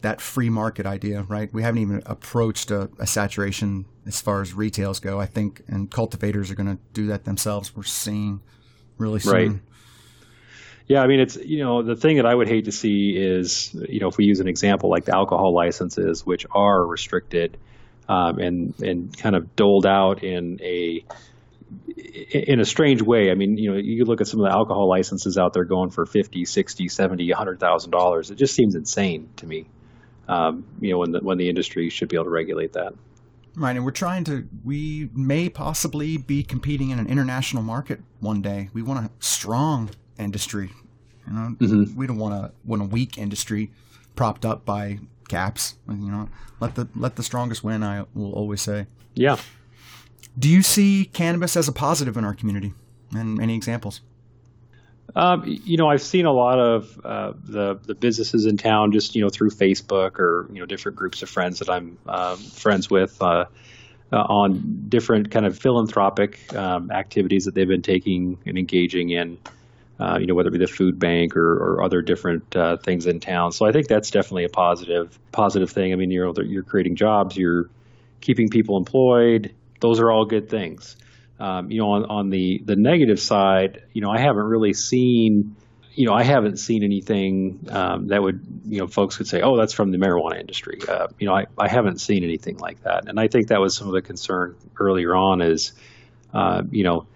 That 0.02 0.20
free 0.20 0.50
market 0.50 0.86
idea, 0.86 1.22
right? 1.22 1.52
We 1.52 1.62
haven't 1.62 1.80
even 1.80 2.02
approached 2.06 2.70
a, 2.70 2.88
a 2.98 3.06
saturation 3.06 3.84
as 4.06 4.20
far 4.20 4.40
as 4.40 4.54
retails 4.54 5.00
go. 5.00 5.20
I 5.20 5.26
think, 5.26 5.62
and 5.68 5.90
cultivators 5.90 6.50
are 6.50 6.54
going 6.54 6.76
to 6.76 6.82
do 6.92 7.08
that 7.08 7.24
themselves. 7.24 7.74
We're 7.74 7.82
seeing 7.82 8.40
really 8.96 9.20
soon. 9.20 9.32
Right. 9.32 9.60
Yeah, 10.86 11.02
I 11.02 11.06
mean, 11.06 11.20
it's 11.20 11.36
you 11.36 11.62
know 11.64 11.82
the 11.82 11.96
thing 11.96 12.16
that 12.16 12.26
I 12.26 12.34
would 12.34 12.48
hate 12.48 12.64
to 12.64 12.72
see 12.72 13.14
is 13.16 13.74
you 13.74 14.00
know 14.00 14.08
if 14.08 14.16
we 14.16 14.24
use 14.24 14.40
an 14.40 14.48
example 14.48 14.88
like 14.88 15.04
the 15.04 15.14
alcohol 15.14 15.54
licenses, 15.54 16.24
which 16.24 16.46
are 16.50 16.86
restricted 16.86 17.58
um, 18.08 18.38
and 18.38 18.74
and 18.80 19.16
kind 19.16 19.36
of 19.36 19.54
doled 19.54 19.86
out 19.86 20.24
in 20.24 20.58
a 20.62 21.04
in 22.32 22.60
a 22.60 22.64
strange 22.64 23.02
way. 23.02 23.30
I 23.30 23.34
mean, 23.34 23.58
you 23.58 23.70
know, 23.70 23.76
you 23.76 24.04
look 24.04 24.20
at 24.20 24.26
some 24.26 24.40
of 24.40 24.46
the 24.46 24.52
alcohol 24.52 24.88
licenses 24.88 25.36
out 25.36 25.52
there 25.52 25.64
going 25.64 25.90
for 25.90 26.06
50, 26.06 26.44
60, 26.46 26.88
70, 26.88 27.30
100,000 27.30 27.90
dollars. 27.90 28.30
It 28.30 28.36
just 28.36 28.54
seems 28.54 28.74
insane 28.74 29.28
to 29.36 29.46
me. 29.46 29.66
Um, 30.28 30.64
you 30.80 30.90
know, 30.90 30.98
when 30.98 31.12
the 31.12 31.20
when 31.20 31.38
the 31.38 31.48
industry 31.48 31.88
should 31.88 32.08
be 32.08 32.16
able 32.16 32.24
to 32.24 32.30
regulate 32.30 32.72
that. 32.74 32.94
Right, 33.56 33.74
and 33.74 33.84
we're 33.84 33.90
trying 33.90 34.24
to. 34.24 34.46
We 34.64 35.10
may 35.14 35.48
possibly 35.48 36.16
be 36.16 36.42
competing 36.42 36.90
in 36.90 36.98
an 36.98 37.06
international 37.06 37.62
market 37.62 38.00
one 38.20 38.42
day. 38.42 38.68
We 38.72 38.82
want 38.82 39.06
a 39.06 39.10
strong 39.18 39.90
industry. 40.18 40.70
You 41.26 41.32
know, 41.32 41.56
mm-hmm. 41.58 41.96
we 41.96 42.06
don't 42.06 42.18
want 42.18 42.34
a 42.34 42.52
want 42.64 42.82
a 42.82 42.84
weak 42.84 43.18
industry 43.18 43.70
propped 44.14 44.44
up 44.44 44.64
by 44.64 45.00
caps. 45.28 45.76
You 45.88 46.10
know, 46.10 46.28
let 46.60 46.74
the 46.74 46.88
let 46.94 47.16
the 47.16 47.22
strongest 47.22 47.64
win. 47.64 47.82
I 47.82 48.04
will 48.14 48.32
always 48.32 48.62
say. 48.62 48.86
Yeah. 49.14 49.38
Do 50.38 50.48
you 50.48 50.62
see 50.62 51.06
cannabis 51.12 51.56
as 51.56 51.66
a 51.66 51.72
positive 51.72 52.16
in 52.16 52.24
our 52.24 52.34
community? 52.34 52.74
And 53.12 53.40
any 53.40 53.56
examples? 53.56 54.02
Um, 55.16 55.42
you 55.46 55.76
know, 55.76 55.88
I've 55.88 56.02
seen 56.02 56.26
a 56.26 56.32
lot 56.32 56.58
of 56.58 57.00
uh, 57.04 57.32
the 57.42 57.78
the 57.82 57.94
businesses 57.94 58.46
in 58.46 58.56
town 58.56 58.92
just 58.92 59.14
you 59.14 59.22
know 59.22 59.30
through 59.30 59.50
Facebook 59.50 60.18
or 60.18 60.46
you 60.52 60.60
know 60.60 60.66
different 60.66 60.96
groups 60.96 61.22
of 61.22 61.30
friends 61.30 61.60
that 61.60 61.70
I'm 61.70 61.98
uh, 62.06 62.36
friends 62.36 62.90
with 62.90 63.20
uh, 63.22 63.46
uh, 64.12 64.16
on 64.16 64.86
different 64.88 65.30
kind 65.30 65.46
of 65.46 65.58
philanthropic 65.58 66.54
um, 66.54 66.90
activities 66.90 67.44
that 67.44 67.54
they've 67.54 67.68
been 67.68 67.82
taking 67.82 68.38
and 68.46 68.58
engaging 68.58 69.10
in 69.10 69.38
uh, 70.00 70.16
you 70.20 70.26
know, 70.26 70.34
whether 70.34 70.48
it 70.48 70.52
be 70.52 70.58
the 70.58 70.66
food 70.66 70.98
bank 70.98 71.36
or, 71.36 71.54
or 71.54 71.82
other 71.82 72.02
different 72.02 72.54
uh, 72.54 72.76
things 72.76 73.06
in 73.06 73.18
town. 73.18 73.50
So 73.50 73.66
I 73.66 73.72
think 73.72 73.88
that's 73.88 74.10
definitely 74.10 74.44
a 74.44 74.48
positive 74.48 75.18
positive 75.32 75.70
thing. 75.70 75.92
I 75.92 75.96
mean, 75.96 76.10
you're 76.10 76.32
you're 76.44 76.62
creating 76.62 76.96
jobs, 76.96 77.36
you're 77.36 77.68
keeping 78.20 78.48
people 78.48 78.76
employed. 78.76 79.54
Those 79.80 80.00
are 80.00 80.10
all 80.10 80.24
good 80.24 80.48
things. 80.48 80.96
Um, 81.40 81.70
you 81.70 81.78
know, 81.78 81.90
on, 81.90 82.04
on 82.06 82.30
the 82.30 82.60
the 82.64 82.76
negative 82.76 83.20
side, 83.20 83.82
you 83.92 84.02
know, 84.02 84.10
I 84.10 84.18
haven't 84.18 84.44
really 84.44 84.72
seen, 84.72 85.54
you 85.94 86.06
know, 86.06 86.12
I 86.12 86.24
haven't 86.24 86.58
seen 86.58 86.82
anything 86.82 87.66
um, 87.70 88.08
that 88.08 88.20
would, 88.20 88.40
you 88.66 88.78
know, 88.78 88.86
folks 88.88 89.16
could 89.16 89.28
say, 89.28 89.40
oh, 89.42 89.56
that's 89.56 89.72
from 89.72 89.92
the 89.92 89.98
marijuana 89.98 90.40
industry. 90.40 90.80
Uh, 90.88 91.06
you 91.18 91.26
know, 91.26 91.34
I, 91.34 91.44
I 91.56 91.68
haven't 91.68 92.00
seen 92.00 92.24
anything 92.24 92.58
like 92.58 92.82
that, 92.82 93.08
and 93.08 93.20
I 93.20 93.28
think 93.28 93.48
that 93.48 93.60
was 93.60 93.76
some 93.76 93.86
of 93.86 93.94
the 93.94 94.02
concern 94.02 94.56
earlier 94.78 95.14
on 95.14 95.40
is, 95.40 95.72
uh, 96.34 96.62
you 96.70 96.84
know 96.84 97.06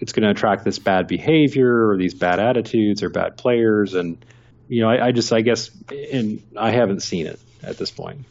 it's 0.00 0.12
going 0.12 0.24
to 0.24 0.30
attract 0.30 0.64
this 0.64 0.78
bad 0.78 1.06
behavior 1.06 1.90
or 1.90 1.96
these 1.96 2.14
bad 2.14 2.40
attitudes 2.40 3.02
or 3.02 3.10
bad 3.10 3.36
players. 3.36 3.94
And, 3.94 4.24
you 4.68 4.80
know, 4.82 4.88
I, 4.88 5.08
I 5.08 5.12
just, 5.12 5.32
I 5.32 5.42
guess, 5.42 5.70
and 6.12 6.42
I 6.56 6.70
haven't 6.70 7.00
seen 7.02 7.26
it 7.26 7.38
at 7.62 7.76
this 7.76 7.90
point. 7.90 8.24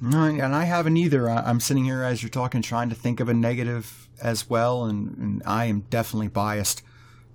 No, 0.00 0.22
and 0.24 0.54
I 0.54 0.64
haven't 0.64 0.96
either. 0.96 1.28
I'm 1.28 1.60
sitting 1.60 1.84
here 1.84 2.02
as 2.02 2.22
you're 2.22 2.30
talking, 2.30 2.62
trying 2.62 2.90
to 2.90 2.94
think 2.94 3.20
of 3.20 3.28
a 3.28 3.34
negative 3.34 4.07
as 4.22 4.48
well, 4.48 4.84
and, 4.84 5.16
and 5.18 5.42
I 5.46 5.66
am 5.66 5.80
definitely 5.90 6.28
biased 6.28 6.82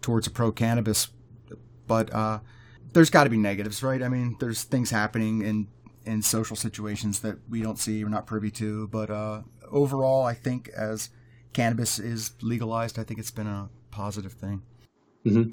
towards 0.02 0.28
a 0.28 0.32
pro 0.32 0.52
cannabis. 0.52 1.10
But 1.88 2.13
uh, 2.13 2.39
there's 2.93 3.10
got 3.10 3.26
to 3.26 3.30
be 3.30 3.38
negatives, 3.38 3.84
right? 3.84 4.02
I 4.02 4.08
mean, 4.08 4.38
there's 4.39 4.63
things 4.63 4.91
happening 4.91 5.41
in 5.41 5.67
in 6.06 6.22
social 6.22 6.56
situations 6.56 7.22
that 7.22 7.38
we 7.50 7.62
don't 7.62 7.80
see 7.80 8.04
or 8.04 8.10
not 8.10 8.26
privy 8.26 8.52
to. 8.52 8.88
But 8.88 9.10
uh, 9.10 9.41
overall, 9.72 10.26
I 10.26 10.34
think 10.34 10.69
as 10.69 11.10
cannabis 11.54 12.00
is 12.00 12.32
legalized, 12.41 13.00
I 13.00 13.04
think 13.04 13.19
it's 13.19 13.32
been 13.32 13.48
a 13.48 13.69
positive 13.91 14.34
thing. 14.34 14.62
Mm-hmm. 15.26 15.52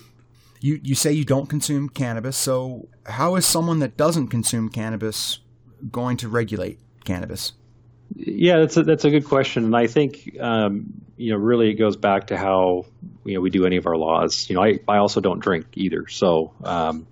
You 0.60 0.80
you 0.82 0.94
say 0.94 1.12
you 1.12 1.24
don't 1.24 1.48
consume 1.48 1.88
cannabis, 1.88 2.36
so 2.36 2.88
how 3.06 3.36
is 3.36 3.46
someone 3.46 3.78
that 3.78 3.96
doesn't 3.96 4.28
consume 4.28 4.68
cannabis 4.68 5.40
going 5.90 6.18
to 6.18 6.28
regulate 6.28 6.78
cannabis? 7.04 7.52
Yeah, 8.14 8.58
that's 8.58 8.76
a, 8.76 8.82
that's 8.82 9.04
a 9.04 9.10
good 9.10 9.24
question, 9.24 9.64
and 9.64 9.76
I 9.76 9.86
think 9.86 10.36
um, 10.40 10.92
you 11.20 11.32
know 11.32 11.38
really 11.38 11.70
it 11.70 11.74
goes 11.74 11.96
back 11.96 12.28
to 12.28 12.36
how 12.36 12.86
you 13.24 13.34
know 13.34 13.40
we 13.40 13.50
do 13.50 13.66
any 13.66 13.76
of 13.76 13.86
our 13.86 13.96
laws. 13.96 14.48
You 14.48 14.56
know, 14.56 14.62
I 14.62 14.78
I 14.88 14.96
also 14.96 15.20
don't 15.20 15.40
drink 15.40 15.66
either, 15.74 16.08
so 16.08 16.52
um, 16.64 17.06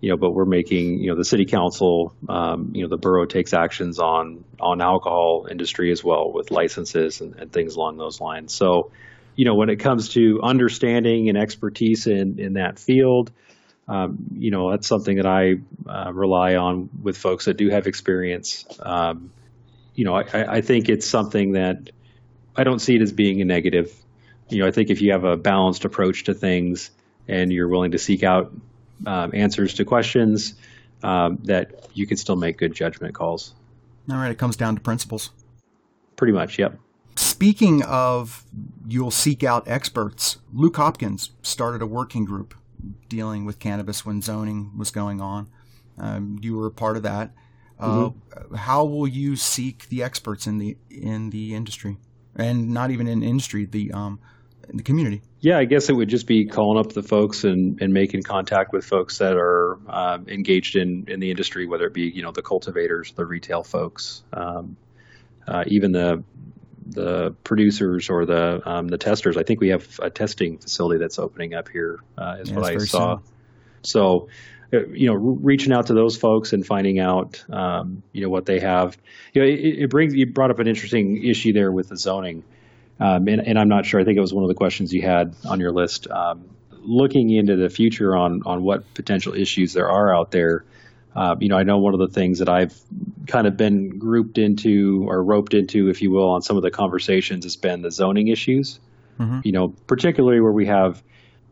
you 0.00 0.10
know, 0.10 0.16
but 0.18 0.32
we're 0.32 0.44
making, 0.44 0.98
you 0.98 1.10
know, 1.10 1.16
the 1.16 1.24
city 1.24 1.46
council, 1.46 2.14
um, 2.28 2.72
you 2.74 2.82
know, 2.82 2.88
the 2.88 2.98
borough 2.98 3.24
takes 3.24 3.54
actions 3.54 3.98
on 3.98 4.44
on 4.60 4.82
alcohol 4.82 5.46
industry 5.50 5.92
as 5.92 6.04
well 6.04 6.30
with 6.30 6.50
licenses 6.50 7.22
and, 7.22 7.36
and, 7.36 7.50
things 7.50 7.76
along 7.76 7.96
those 7.96 8.20
lines. 8.20 8.52
So, 8.52 8.90
you 9.34 9.46
know, 9.46 9.54
when 9.54 9.70
it 9.70 9.76
comes 9.76 10.10
to 10.10 10.40
understanding 10.42 11.30
and 11.30 11.38
expertise 11.38 12.06
in 12.06 12.38
in 12.38 12.54
that 12.54 12.78
field, 12.78 13.32
um, 13.88 14.18
you 14.36 14.50
know, 14.50 14.72
that's 14.72 14.86
something 14.86 15.16
that 15.16 15.26
I 15.26 15.54
uh, 15.88 16.12
rely 16.12 16.56
on 16.56 16.90
with 17.02 17.16
folks 17.16 17.46
that 17.46 17.56
do 17.56 17.70
have 17.70 17.86
experience. 17.86 18.66
Um, 18.80 19.30
you 19.94 20.04
know, 20.04 20.16
I, 20.16 20.56
I 20.56 20.60
think 20.60 20.88
it's 20.88 21.06
something 21.06 21.52
that 21.52 21.92
I 22.56 22.64
don't 22.64 22.78
see 22.78 22.96
it 22.96 23.02
as 23.02 23.12
being 23.12 23.40
a 23.40 23.44
negative. 23.44 23.92
you 24.48 24.60
know, 24.60 24.66
I 24.66 24.70
think 24.70 24.90
if 24.90 25.00
you 25.00 25.12
have 25.12 25.24
a 25.24 25.36
balanced 25.36 25.84
approach 25.84 26.24
to 26.24 26.34
things 26.34 26.90
and 27.28 27.52
you're 27.52 27.68
willing 27.68 27.92
to 27.92 27.98
seek 27.98 28.22
out 28.22 28.52
um, 29.06 29.32
answers 29.34 29.74
to 29.74 29.84
questions, 29.84 30.54
um, 31.02 31.38
that 31.44 31.88
you 31.94 32.06
can 32.06 32.16
still 32.16 32.36
make 32.36 32.58
good 32.58 32.74
judgment 32.74 33.14
calls. 33.14 33.54
All 34.10 34.16
right, 34.16 34.30
it 34.30 34.38
comes 34.38 34.56
down 34.56 34.74
to 34.74 34.80
principles. 34.80 35.30
Pretty 36.16 36.32
much, 36.32 36.58
yep. 36.58 36.78
Speaking 37.16 37.82
of, 37.84 38.44
you'll 38.86 39.10
seek 39.10 39.44
out 39.44 39.66
experts. 39.68 40.38
Luke 40.52 40.76
Hopkins 40.76 41.30
started 41.42 41.82
a 41.82 41.86
working 41.86 42.24
group 42.24 42.54
dealing 43.08 43.44
with 43.44 43.58
cannabis 43.58 44.04
when 44.04 44.20
zoning 44.20 44.76
was 44.76 44.90
going 44.90 45.20
on. 45.20 45.48
Um, 45.98 46.38
you 46.42 46.56
were 46.56 46.66
a 46.66 46.72
part 46.72 46.96
of 46.96 47.02
that. 47.04 47.32
Uh, 47.78 48.10
mm-hmm. 48.10 48.54
How 48.56 48.84
will 48.84 49.06
you 49.06 49.36
seek 49.36 49.88
the 49.88 50.02
experts 50.02 50.46
in 50.46 50.58
the 50.58 50.76
in 50.90 51.30
the 51.30 51.54
industry, 51.54 51.98
and 52.36 52.70
not 52.70 52.90
even 52.90 53.06
in 53.06 53.22
industry, 53.22 53.66
the 53.66 53.92
um, 53.92 54.20
the 54.72 54.82
community? 54.82 55.22
Yeah, 55.40 55.58
I 55.58 55.64
guess 55.64 55.88
it 55.88 55.92
would 55.92 56.08
just 56.08 56.26
be 56.26 56.46
calling 56.46 56.78
up 56.78 56.92
the 56.92 57.02
folks 57.02 57.44
and, 57.44 57.80
and 57.82 57.92
making 57.92 58.22
contact 58.22 58.72
with 58.72 58.84
folks 58.84 59.18
that 59.18 59.36
are 59.36 59.78
um, 59.88 60.26
engaged 60.28 60.76
in, 60.76 61.04
in 61.08 61.20
the 61.20 61.30
industry, 61.30 61.66
whether 61.66 61.86
it 61.86 61.94
be 61.94 62.02
you 62.02 62.22
know 62.22 62.32
the 62.32 62.42
cultivators, 62.42 63.12
the 63.12 63.26
retail 63.26 63.62
folks, 63.62 64.22
um, 64.32 64.76
uh, 65.46 65.64
even 65.66 65.92
the 65.92 66.24
the 66.86 67.30
producers 67.44 68.10
or 68.10 68.26
the 68.26 68.60
um, 68.64 68.88
the 68.88 68.98
testers. 68.98 69.36
I 69.36 69.42
think 69.42 69.60
we 69.60 69.68
have 69.68 69.86
a 70.00 70.10
testing 70.10 70.58
facility 70.58 70.98
that's 70.98 71.18
opening 71.18 71.54
up 71.54 71.68
here, 71.68 72.00
uh, 72.16 72.36
is 72.40 72.50
yeah, 72.50 72.56
what 72.56 72.64
I 72.64 72.78
saw. 72.78 73.16
Soon. 73.16 73.24
So, 73.82 74.28
uh, 74.28 74.32
you 74.80 75.08
know, 75.08 75.14
reaching 75.14 75.72
out 75.72 75.86
to 75.88 75.94
those 75.94 76.16
folks 76.16 76.52
and 76.52 76.64
finding 76.64 76.98
out, 76.98 77.44
um, 77.50 78.02
you 78.12 78.22
know, 78.22 78.28
what 78.28 78.46
they 78.46 78.60
have. 78.60 78.96
You 79.32 79.42
know, 79.42 79.48
it, 79.48 79.60
it, 79.82 79.90
brings 79.90 80.14
you 80.14 80.26
brought 80.26 80.50
up 80.50 80.58
an 80.58 80.68
interesting 80.68 81.24
issue 81.24 81.52
there 81.52 81.70
with 81.72 81.88
the 81.88 81.96
zoning, 81.96 82.44
um, 83.00 83.28
and, 83.28 83.40
and, 83.40 83.58
I'm 83.58 83.68
not 83.68 83.86
sure. 83.86 84.00
I 84.00 84.04
think 84.04 84.16
it 84.16 84.20
was 84.20 84.32
one 84.32 84.44
of 84.44 84.48
the 84.48 84.54
questions 84.54 84.92
you 84.92 85.02
had 85.02 85.34
on 85.44 85.60
your 85.60 85.72
list. 85.72 86.08
Um, 86.10 86.48
looking 86.70 87.30
into 87.30 87.56
the 87.56 87.68
future 87.68 88.14
on 88.16 88.42
on 88.44 88.62
what 88.62 88.92
potential 88.94 89.34
issues 89.34 89.72
there 89.72 89.88
are 89.88 90.14
out 90.14 90.30
there. 90.30 90.64
Uh, 91.14 91.36
you 91.38 91.48
know, 91.48 91.56
I 91.56 91.62
know 91.62 91.78
one 91.78 91.94
of 91.94 92.00
the 92.00 92.08
things 92.08 92.40
that 92.40 92.48
I've 92.48 92.76
kind 93.28 93.46
of 93.46 93.56
been 93.56 93.98
grouped 93.98 94.38
into 94.38 95.04
or 95.08 95.22
roped 95.22 95.54
into, 95.54 95.88
if 95.88 96.02
you 96.02 96.10
will, 96.10 96.30
on 96.30 96.42
some 96.42 96.56
of 96.56 96.62
the 96.62 96.72
conversations 96.72 97.44
has 97.44 97.56
been 97.56 97.82
the 97.82 97.90
zoning 97.90 98.28
issues. 98.28 98.80
Mm-hmm. 99.18 99.40
You 99.44 99.52
know, 99.52 99.68
particularly 99.86 100.40
where 100.40 100.52
we 100.52 100.66
have, 100.66 101.02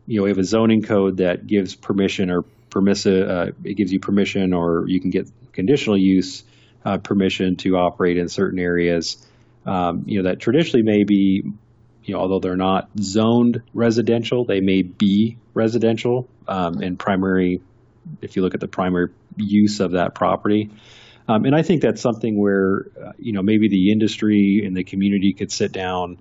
you 0.06 0.18
know, 0.18 0.24
we 0.24 0.30
have 0.30 0.38
a 0.38 0.44
zoning 0.44 0.82
code 0.82 1.18
that 1.18 1.46
gives 1.46 1.76
permission 1.76 2.28
or 2.30 2.44
permissive, 2.72 3.28
uh, 3.28 3.46
it 3.62 3.74
gives 3.74 3.92
you 3.92 4.00
permission 4.00 4.52
or 4.52 4.84
you 4.88 5.00
can 5.00 5.10
get 5.10 5.30
conditional 5.52 5.96
use 5.96 6.42
uh, 6.84 6.98
permission 6.98 7.54
to 7.56 7.76
operate 7.76 8.16
in 8.16 8.28
certain 8.28 8.58
areas. 8.58 9.24
Um, 9.64 10.04
you 10.06 10.20
know, 10.20 10.30
that 10.30 10.40
traditionally 10.40 10.82
may 10.82 11.04
be, 11.04 11.44
you 12.04 12.14
know, 12.14 12.20
although 12.20 12.40
they're 12.40 12.56
not 12.56 12.88
zoned 12.98 13.62
residential, 13.74 14.44
they 14.44 14.60
may 14.60 14.82
be 14.82 15.36
residential 15.54 16.28
um, 16.48 16.80
and 16.80 16.98
primary. 16.98 17.60
If 18.20 18.34
you 18.34 18.42
look 18.42 18.54
at 18.54 18.60
the 18.60 18.68
primary 18.68 19.10
use 19.36 19.78
of 19.78 19.92
that 19.92 20.14
property. 20.14 20.70
Um, 21.28 21.44
and 21.44 21.54
I 21.54 21.62
think 21.62 21.82
that's 21.82 22.00
something 22.00 22.36
where, 22.36 22.86
uh, 23.00 23.12
you 23.18 23.32
know, 23.32 23.42
maybe 23.42 23.68
the 23.68 23.92
industry 23.92 24.62
and 24.66 24.76
the 24.76 24.82
community 24.82 25.32
could 25.32 25.52
sit 25.52 25.70
down, 25.70 26.18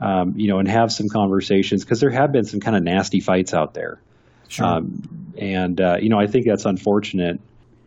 um, 0.00 0.34
you 0.36 0.48
know, 0.48 0.58
and 0.58 0.66
have 0.66 0.90
some 0.90 1.08
conversations 1.08 1.84
because 1.84 2.00
there 2.00 2.10
have 2.10 2.32
been 2.32 2.44
some 2.44 2.60
kind 2.60 2.74
of 2.74 2.82
nasty 2.82 3.20
fights 3.20 3.52
out 3.52 3.74
there. 3.74 4.00
Sure. 4.48 4.66
Um, 4.66 5.34
and, 5.38 5.80
uh, 5.80 5.98
you 6.00 6.08
know, 6.08 6.18
I 6.18 6.26
think 6.26 6.46
that's 6.46 6.64
unfortunate 6.64 7.40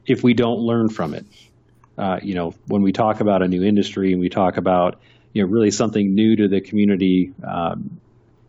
if 0.05 0.23
we 0.23 0.33
don't 0.33 0.59
learn 0.59 0.89
from 0.89 1.13
it. 1.13 1.25
Uh, 1.97 2.19
you 2.21 2.33
know, 2.33 2.53
when 2.67 2.81
we 2.81 2.91
talk 2.91 3.19
about 3.19 3.41
a 3.41 3.47
new 3.47 3.63
industry 3.63 4.13
and 4.13 4.21
we 4.21 4.29
talk 4.29 4.57
about, 4.57 5.01
you 5.33 5.43
know, 5.43 5.49
really 5.49 5.71
something 5.71 6.15
new 6.15 6.35
to 6.35 6.47
the 6.47 6.61
community, 6.61 7.33
um, 7.45 7.99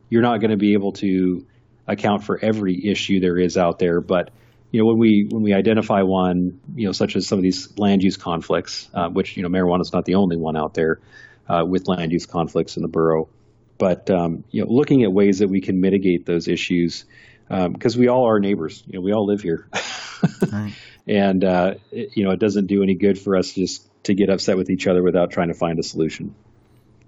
you're 0.08 0.22
not 0.22 0.40
going 0.40 0.50
to 0.50 0.56
be 0.56 0.74
able 0.74 0.92
to 0.92 1.44
account 1.86 2.24
for 2.24 2.38
every 2.42 2.86
issue 2.86 3.20
there 3.20 3.38
is 3.38 3.56
out 3.56 3.78
there. 3.78 4.00
But 4.00 4.30
you 4.70 4.80
know, 4.80 4.86
when 4.86 4.98
we 4.98 5.26
when 5.28 5.42
we 5.42 5.52
identify 5.52 6.02
one, 6.02 6.60
you 6.74 6.86
know, 6.86 6.92
such 6.92 7.16
as 7.16 7.26
some 7.26 7.38
of 7.38 7.42
these 7.42 7.76
land 7.78 8.02
use 8.02 8.16
conflicts, 8.16 8.88
uh, 8.94 9.08
which 9.08 9.36
you 9.36 9.42
know, 9.42 9.48
marijuana 9.48 9.82
is 9.82 9.92
not 9.92 10.04
the 10.04 10.14
only 10.14 10.36
one 10.36 10.56
out 10.56 10.74
there 10.74 11.00
uh, 11.48 11.64
with 11.66 11.88
land 11.88 12.12
use 12.12 12.26
conflicts 12.26 12.76
in 12.76 12.82
the 12.82 12.88
borough, 12.88 13.28
but 13.78 14.10
um, 14.10 14.44
you 14.50 14.64
know, 14.64 14.70
looking 14.70 15.02
at 15.02 15.12
ways 15.12 15.40
that 15.40 15.48
we 15.48 15.60
can 15.60 15.80
mitigate 15.80 16.24
those 16.24 16.48
issues 16.48 17.04
because 17.52 17.96
um, 17.96 18.00
we 18.00 18.08
all 18.08 18.26
are 18.28 18.40
neighbors. 18.40 18.82
You 18.86 18.94
know, 18.94 19.00
we 19.02 19.12
all 19.12 19.26
live 19.26 19.42
here, 19.42 19.68
right. 20.50 20.72
and 21.06 21.44
uh, 21.44 21.74
it, 21.90 22.16
you 22.16 22.24
know, 22.24 22.30
it 22.30 22.38
doesn't 22.38 22.66
do 22.66 22.82
any 22.82 22.94
good 22.94 23.18
for 23.18 23.36
us 23.36 23.52
just 23.52 23.88
to 24.04 24.14
get 24.14 24.30
upset 24.30 24.56
with 24.56 24.70
each 24.70 24.86
other 24.86 25.02
without 25.02 25.30
trying 25.30 25.48
to 25.48 25.54
find 25.54 25.78
a 25.78 25.82
solution. 25.82 26.34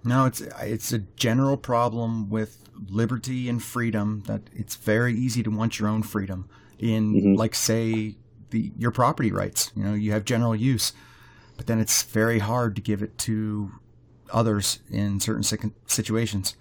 No, 0.05 0.27
it's 0.27 0.43
it's 0.61 0.93
a 0.93 0.99
general 0.99 1.57
problem 1.57 2.29
with 2.29 2.59
liberty 2.89 3.49
and 3.49 3.63
freedom 3.63 4.23
that 4.27 4.43
it's 4.53 4.77
very 4.77 5.15
easy 5.15 5.43
to 5.43 5.51
want 5.51 5.79
your 5.79 5.89
own 5.89 6.03
freedom 6.03 6.49
in 6.79 7.15
mm-hmm. 7.15 7.35
like 7.35 7.55
say 7.55 8.17
the 8.51 8.71
your 8.77 8.91
property 8.91 9.33
rights. 9.33 9.73
You 9.75 9.85
know, 9.85 9.95
you 9.95 10.13
have 10.13 10.27
general 10.27 10.55
use, 10.55 10.93
but 11.57 11.67
then 11.67 11.81
it's 11.81 12.03
very 12.03 12.41
hard 12.41 12.77
to 12.77 12.83
give 12.83 13.03
it 13.03 13.17
to 13.19 13.73
others 14.31 14.81
in 14.91 15.21
certain 15.21 15.73
situations. 15.87 16.55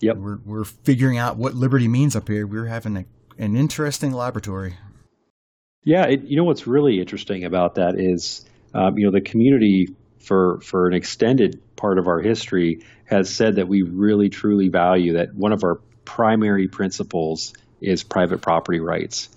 Yep. 0.00 0.16
We're 0.16 0.38
we're 0.44 0.64
figuring 0.64 1.18
out 1.18 1.36
what 1.36 1.54
liberty 1.54 1.88
means 1.88 2.16
up 2.16 2.28
here. 2.28 2.46
We're 2.46 2.66
having 2.66 2.96
a, 2.96 3.04
an 3.38 3.56
interesting 3.56 4.12
laboratory. 4.12 4.74
Yeah, 5.84 6.06
it, 6.06 6.24
you 6.24 6.36
know 6.36 6.44
what's 6.44 6.66
really 6.66 6.98
interesting 6.98 7.44
about 7.44 7.76
that 7.76 7.94
is, 7.98 8.44
um, 8.74 8.98
you 8.98 9.06
know, 9.06 9.12
the 9.12 9.20
community 9.20 9.88
for 10.18 10.60
for 10.60 10.88
an 10.88 10.94
extended 10.94 11.62
part 11.76 11.98
of 11.98 12.08
our 12.08 12.20
history 12.20 12.82
has 13.06 13.34
said 13.34 13.56
that 13.56 13.68
we 13.68 13.82
really 13.82 14.28
truly 14.28 14.68
value 14.68 15.14
that 15.14 15.34
one 15.34 15.52
of 15.52 15.64
our 15.64 15.76
primary 16.04 16.68
principles 16.68 17.54
is 17.80 18.02
private 18.02 18.42
property 18.42 18.80
rights. 18.80 19.28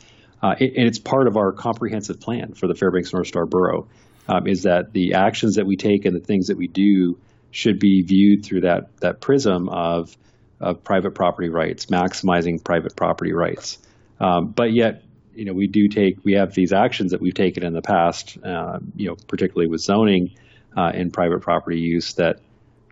Uh, 0.42 0.56
and 0.60 0.88
it's 0.88 0.98
part 0.98 1.28
of 1.28 1.38
our 1.38 1.52
comprehensive 1.52 2.20
plan 2.20 2.54
for 2.54 2.68
the 2.68 2.74
Fairbanks 2.74 3.14
North 3.14 3.28
Star 3.28 3.46
Borough, 3.46 3.88
um, 4.28 4.48
is 4.48 4.64
that 4.64 4.92
the 4.92 5.14
actions 5.14 5.56
that 5.56 5.68
we 5.68 5.78
take 5.78 6.06
and 6.06 6.16
the 6.16 6.26
things 6.26 6.48
that 6.48 6.58
we 6.58 6.68
do 6.68 7.20
should 7.52 7.80
be 7.80 8.02
viewed 8.02 8.44
through 8.44 8.62
that 8.62 8.98
that 9.02 9.22
prism 9.22 9.70
of 9.70 10.18
of 10.60 10.84
private 10.84 11.12
property 11.12 11.50
rights, 11.50 11.88
maximizing 11.88 12.64
private 12.64 12.96
property 12.96 13.34
rights. 13.34 13.78
Um, 14.22 14.52
but 14.52 14.72
yet, 14.72 15.04
you 15.34 15.46
know, 15.46 15.54
we 15.54 15.68
do 15.68 15.88
take 15.88 16.24
we 16.24 16.34
have 16.34 16.54
these 16.54 16.72
actions 16.72 17.12
that 17.12 17.22
we've 17.22 17.34
taken 17.34 17.64
in 17.64 17.74
the 17.74 17.82
past, 17.82 18.38
uh, 18.44 18.80
you 18.96 19.08
know, 19.08 19.16
particularly 19.28 19.68
with 19.68 19.82
zoning 19.82 20.36
uh, 20.78 20.92
and 20.94 21.12
private 21.12 21.42
property 21.42 21.80
use 21.80 22.14
that 22.14 22.40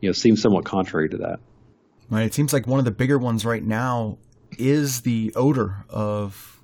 you 0.02 0.10
know 0.10 0.14
seem 0.14 0.36
somewhat 0.36 0.66
contrary 0.66 1.08
to 1.10 1.18
that. 1.18 1.40
Right. 2.10 2.24
It 2.24 2.34
seems 2.34 2.52
like 2.52 2.66
one 2.66 2.80
of 2.80 2.86
the 2.86 2.92
bigger 2.92 3.20
ones 3.20 3.46
right 3.46 3.64
now 3.64 4.18
is 4.58 5.02
the 5.02 5.32
odor 5.36 5.86
of 5.90 6.60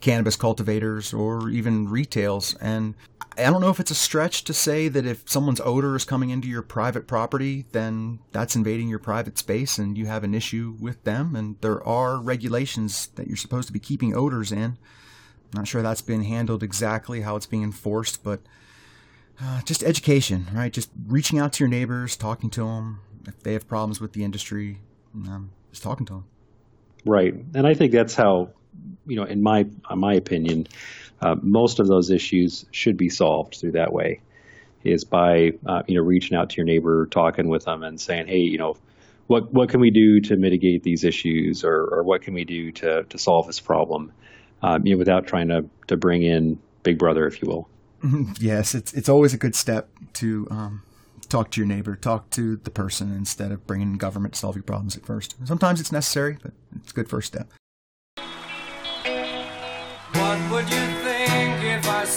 cannabis 0.00 0.36
cultivators 0.36 1.14
or 1.14 1.48
even 1.48 1.88
retails. 1.88 2.54
And 2.56 2.94
I 3.36 3.50
don't 3.50 3.60
know 3.60 3.70
if 3.70 3.80
it's 3.80 3.90
a 3.90 3.96
stretch 3.96 4.44
to 4.44 4.52
say 4.52 4.88
that 4.88 5.06
if 5.06 5.28
someone's 5.28 5.60
odor 5.60 5.96
is 5.96 6.04
coming 6.04 6.30
into 6.30 6.48
your 6.48 6.62
private 6.62 7.06
property, 7.06 7.64
then 7.72 8.18
that's 8.32 8.56
invading 8.56 8.88
your 8.88 8.98
private 8.98 9.38
space 9.38 9.78
and 9.78 9.96
you 9.96 10.06
have 10.06 10.24
an 10.24 10.34
issue 10.34 10.76
with 10.80 11.02
them. 11.04 11.34
And 11.34 11.56
there 11.60 11.82
are 11.86 12.18
regulations 12.18 13.08
that 13.14 13.26
you're 13.26 13.36
supposed 13.36 13.66
to 13.68 13.72
be 13.72 13.78
keeping 13.78 14.14
odors 14.14 14.52
in. 14.52 14.76
I'm 15.54 15.60
not 15.60 15.68
sure 15.68 15.82
that's 15.82 16.02
been 16.02 16.24
handled 16.24 16.62
exactly 16.62 17.22
how 17.22 17.36
it's 17.36 17.46
being 17.46 17.62
enforced, 17.62 18.22
but 18.22 18.40
uh, 19.40 19.62
just 19.62 19.82
education, 19.82 20.46
right? 20.52 20.72
Just 20.72 20.90
reaching 21.06 21.38
out 21.38 21.52
to 21.54 21.64
your 21.64 21.68
neighbors, 21.68 22.16
talking 22.16 22.50
to 22.50 22.64
them. 22.64 23.00
If 23.26 23.42
they 23.42 23.52
have 23.52 23.68
problems 23.68 24.00
with 24.00 24.12
the 24.12 24.24
industry, 24.24 24.80
um, 25.14 25.50
just 25.70 25.82
talking 25.82 26.06
to 26.06 26.12
them. 26.14 26.24
Right. 27.04 27.34
And 27.54 27.66
I 27.66 27.74
think 27.74 27.92
that's 27.92 28.14
how 28.14 28.50
you 29.06 29.16
know, 29.16 29.24
in 29.24 29.42
my 29.42 29.66
in 29.90 29.98
my 29.98 30.14
opinion, 30.14 30.66
uh, 31.20 31.36
most 31.42 31.80
of 31.80 31.86
those 31.86 32.10
issues 32.10 32.64
should 32.70 32.96
be 32.96 33.08
solved 33.08 33.56
through 33.56 33.72
that 33.72 33.92
way, 33.92 34.20
is 34.84 35.04
by 35.04 35.52
uh, 35.66 35.82
you 35.86 35.96
know 35.96 36.02
reaching 36.02 36.36
out 36.36 36.50
to 36.50 36.56
your 36.56 36.66
neighbor, 36.66 37.06
talking 37.06 37.48
with 37.48 37.64
them, 37.64 37.82
and 37.82 38.00
saying, 38.00 38.26
hey, 38.26 38.38
you 38.38 38.58
know, 38.58 38.76
what 39.26 39.52
what 39.52 39.68
can 39.68 39.80
we 39.80 39.90
do 39.90 40.20
to 40.20 40.36
mitigate 40.36 40.82
these 40.82 41.04
issues, 41.04 41.64
or 41.64 41.84
or 41.92 42.02
what 42.02 42.22
can 42.22 42.34
we 42.34 42.44
do 42.44 42.72
to 42.72 43.04
to 43.04 43.18
solve 43.18 43.46
this 43.46 43.60
problem, 43.60 44.12
um, 44.62 44.86
you 44.86 44.94
know, 44.94 44.98
without 44.98 45.26
trying 45.26 45.48
to 45.48 45.64
to 45.88 45.96
bring 45.96 46.22
in 46.22 46.58
Big 46.82 46.98
Brother, 46.98 47.26
if 47.26 47.42
you 47.42 47.48
will. 47.48 47.68
Yes, 48.40 48.74
it's 48.74 48.92
it's 48.94 49.08
always 49.08 49.32
a 49.32 49.38
good 49.38 49.54
step 49.54 49.88
to 50.14 50.48
um, 50.50 50.82
talk 51.28 51.50
to 51.52 51.60
your 51.60 51.68
neighbor, 51.68 51.94
talk 51.94 52.30
to 52.30 52.56
the 52.56 52.70
person 52.70 53.14
instead 53.14 53.52
of 53.52 53.64
bringing 53.66 53.96
government 53.96 54.34
to 54.34 54.40
solve 54.40 54.56
your 54.56 54.64
problems 54.64 54.96
at 54.96 55.06
first. 55.06 55.36
Sometimes 55.44 55.80
it's 55.80 55.92
necessary, 55.92 56.36
but 56.42 56.52
it's 56.76 56.90
a 56.90 56.94
good 56.94 57.08
first 57.08 57.28
step. 57.28 57.48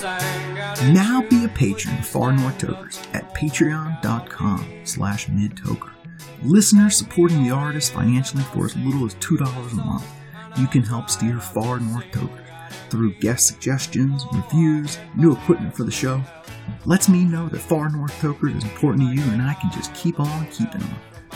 Now 0.03 1.25
be 1.29 1.45
a 1.45 1.49
patron 1.49 1.97
of 1.97 2.05
Far 2.05 2.33
North 2.33 2.57
Tokers 2.57 3.01
at 3.13 3.33
patreon.com 3.33 4.81
slash 4.83 5.27
midtoker. 5.27 5.91
Listeners 6.43 6.97
supporting 6.97 7.43
the 7.43 7.51
artist 7.51 7.93
financially 7.93 8.43
for 8.43 8.65
as 8.65 8.75
little 8.75 9.05
as 9.05 9.15
$2 9.15 9.71
a 9.71 9.75
month. 9.75 10.05
You 10.57 10.67
can 10.67 10.83
help 10.83 11.09
steer 11.09 11.39
Far 11.39 11.79
North 11.79 12.11
Tokers 12.11 12.45
through 12.89 13.13
guest 13.15 13.47
suggestions, 13.47 14.25
reviews, 14.33 14.99
new 15.15 15.33
equipment 15.33 15.75
for 15.75 15.83
the 15.83 15.91
show. 15.91 16.21
Lets 16.85 17.09
me 17.09 17.23
know 17.23 17.47
that 17.49 17.59
Far 17.59 17.89
North 17.89 18.19
Tokers 18.19 18.55
is 18.55 18.63
important 18.63 19.07
to 19.07 19.15
you 19.15 19.31
and 19.31 19.41
I 19.41 19.53
can 19.53 19.71
just 19.71 19.93
keep 19.93 20.19
on 20.19 20.47
keeping 20.47 20.81
on. 20.81 20.95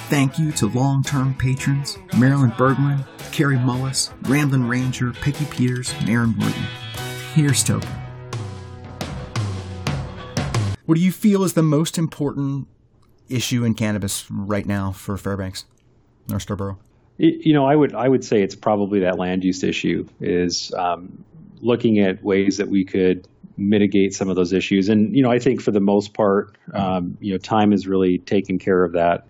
Thank 0.09 0.39
you 0.39 0.51
to 0.53 0.67
long 0.67 1.03
term 1.03 1.33
patrons 1.35 1.97
Marilyn 2.17 2.51
Berglund, 2.51 3.05
Carrie 3.31 3.57
Mullis, 3.57 4.11
Ramblin' 4.27 4.67
Ranger, 4.67 5.11
Peggy 5.13 5.45
Peters, 5.45 5.93
and 5.99 6.09
Aaron 6.09 6.35
Wooten. 6.37 6.63
Here's 7.33 7.63
Token. 7.63 7.98
What 10.89 10.97
do 10.97 11.03
you 11.03 11.11
feel 11.11 11.43
is 11.43 11.53
the 11.53 11.61
most 11.61 11.99
important 11.99 12.67
issue 13.29 13.63
in 13.63 13.75
cannabis 13.75 14.25
right 14.31 14.65
now 14.65 14.91
for 14.91 15.17
Fairbanks, 15.17 15.65
North 16.27 16.41
Star 16.41 16.57
Borough? 16.57 16.79
You 17.17 17.53
know, 17.53 17.63
I 17.63 17.75
would 17.75 17.93
I 17.93 18.09
would 18.09 18.23
say 18.23 18.41
it's 18.41 18.55
probably 18.55 19.01
that 19.01 19.19
land 19.19 19.43
use 19.43 19.63
issue 19.63 20.07
is 20.19 20.73
um, 20.73 21.23
looking 21.61 21.99
at 21.99 22.23
ways 22.23 22.57
that 22.57 22.69
we 22.69 22.85
could 22.85 23.27
mitigate 23.55 24.15
some 24.15 24.29
of 24.29 24.35
those 24.35 24.51
issues. 24.51 24.89
And 24.89 25.15
you 25.15 25.21
know, 25.21 25.29
I 25.29 25.37
think 25.37 25.61
for 25.61 25.69
the 25.69 25.79
most 25.79 26.15
part, 26.15 26.57
um, 26.73 27.19
you 27.21 27.33
know, 27.33 27.37
time 27.37 27.69
has 27.69 27.85
really 27.85 28.17
taken 28.17 28.57
care 28.57 28.83
of 28.83 28.93
that. 28.93 29.27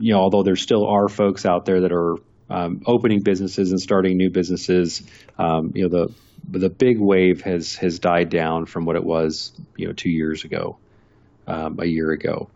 You 0.00 0.14
know, 0.14 0.18
although 0.18 0.42
there 0.42 0.56
still 0.56 0.88
are 0.88 1.08
folks 1.08 1.46
out 1.46 1.66
there 1.66 1.82
that 1.82 1.92
are 1.92 2.16
um, 2.48 2.82
opening 2.84 3.20
businesses 3.20 3.70
and 3.70 3.80
starting 3.80 4.16
new 4.16 4.28
businesses, 4.28 5.04
um, 5.38 5.70
you 5.72 5.88
know, 5.88 5.88
the 5.88 6.12
the 6.58 6.70
big 6.70 6.98
wave 6.98 7.42
has 7.42 7.76
has 7.76 7.98
died 7.98 8.28
down 8.30 8.66
from 8.66 8.84
what 8.84 8.96
it 8.96 9.04
was, 9.04 9.52
you 9.76 9.86
know, 9.86 9.92
two 9.92 10.10
years 10.10 10.44
ago, 10.44 10.76
um, 11.46 11.78
a 11.80 11.86
year 11.86 12.10
ago. 12.10 12.50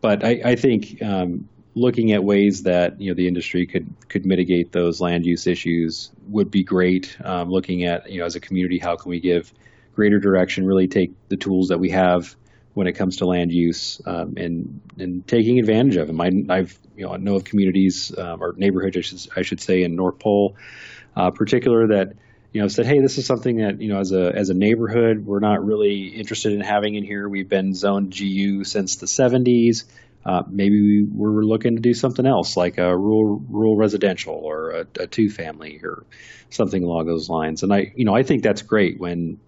But 0.00 0.24
I, 0.24 0.40
I 0.44 0.56
think 0.56 1.02
um, 1.02 1.48
looking 1.74 2.12
at 2.12 2.22
ways 2.22 2.64
that 2.64 3.00
you 3.00 3.10
know 3.10 3.14
the 3.14 3.28
industry 3.28 3.66
could 3.66 3.92
could 4.08 4.26
mitigate 4.26 4.72
those 4.72 5.00
land 5.00 5.24
use 5.24 5.46
issues 5.46 6.10
would 6.28 6.50
be 6.50 6.62
great. 6.62 7.16
Um, 7.24 7.50
looking 7.50 7.84
at 7.84 8.10
you 8.10 8.20
know 8.20 8.26
as 8.26 8.36
a 8.36 8.40
community, 8.40 8.78
how 8.78 8.96
can 8.96 9.10
we 9.10 9.20
give 9.20 9.52
greater 9.94 10.18
direction? 10.18 10.66
Really 10.66 10.88
take 10.88 11.12
the 11.28 11.36
tools 11.36 11.68
that 11.68 11.78
we 11.78 11.90
have 11.90 12.34
when 12.74 12.86
it 12.86 12.92
comes 12.92 13.18
to 13.18 13.26
land 13.26 13.52
use 13.52 14.00
um, 14.06 14.34
and 14.36 14.80
and 14.98 15.26
taking 15.26 15.58
advantage 15.58 15.96
of 15.96 16.06
them. 16.06 16.20
I, 16.20 16.56
have 16.56 16.78
you 16.96 17.06
know 17.06 17.14
I 17.14 17.16
know 17.16 17.36
of 17.36 17.44
communities 17.44 18.16
um, 18.16 18.42
or 18.42 18.54
neighborhoods 18.56 18.96
I 18.96 19.00
should, 19.00 19.28
I 19.36 19.42
should 19.42 19.60
say 19.60 19.82
in 19.82 19.96
North 19.96 20.18
Pole, 20.18 20.56
uh, 21.16 21.30
particular 21.30 21.88
that 21.88 22.14
you 22.52 22.60
know 22.60 22.68
said, 22.68 22.86
hey, 22.86 23.00
this 23.00 23.18
is 23.18 23.26
something 23.26 23.56
that 23.56 23.80
you 23.80 23.88
know 23.88 23.98
as 23.98 24.12
a 24.12 24.32
as 24.34 24.50
a 24.50 24.54
neighborhood 24.54 25.24
we're 25.24 25.40
not 25.40 25.64
really 25.64 26.08
interested 26.08 26.52
in 26.52 26.60
having 26.60 26.94
in 26.94 27.04
here. 27.04 27.28
We've 27.28 27.48
been 27.48 27.74
zoned 27.74 28.14
GU 28.16 28.64
since 28.64 28.96
the 28.96 29.06
70s. 29.06 29.84
Uh, 30.24 30.42
maybe 30.48 31.02
we 31.02 31.30
were 31.30 31.44
looking 31.44 31.74
to 31.74 31.82
do 31.82 31.94
something 31.94 32.26
else, 32.26 32.56
like 32.56 32.78
a 32.78 32.96
rural 32.96 33.42
rural 33.48 33.76
residential 33.76 34.34
or 34.34 34.70
a, 34.70 34.86
a 35.00 35.06
two 35.06 35.28
family 35.30 35.80
or 35.82 36.04
something 36.50 36.84
along 36.84 37.06
those 37.06 37.28
lines. 37.28 37.62
And 37.62 37.72
I, 37.72 37.92
you 37.96 38.04
know, 38.04 38.14
I 38.14 38.22
think 38.22 38.42
that's 38.42 38.62
great 38.62 39.00
when 39.00 39.40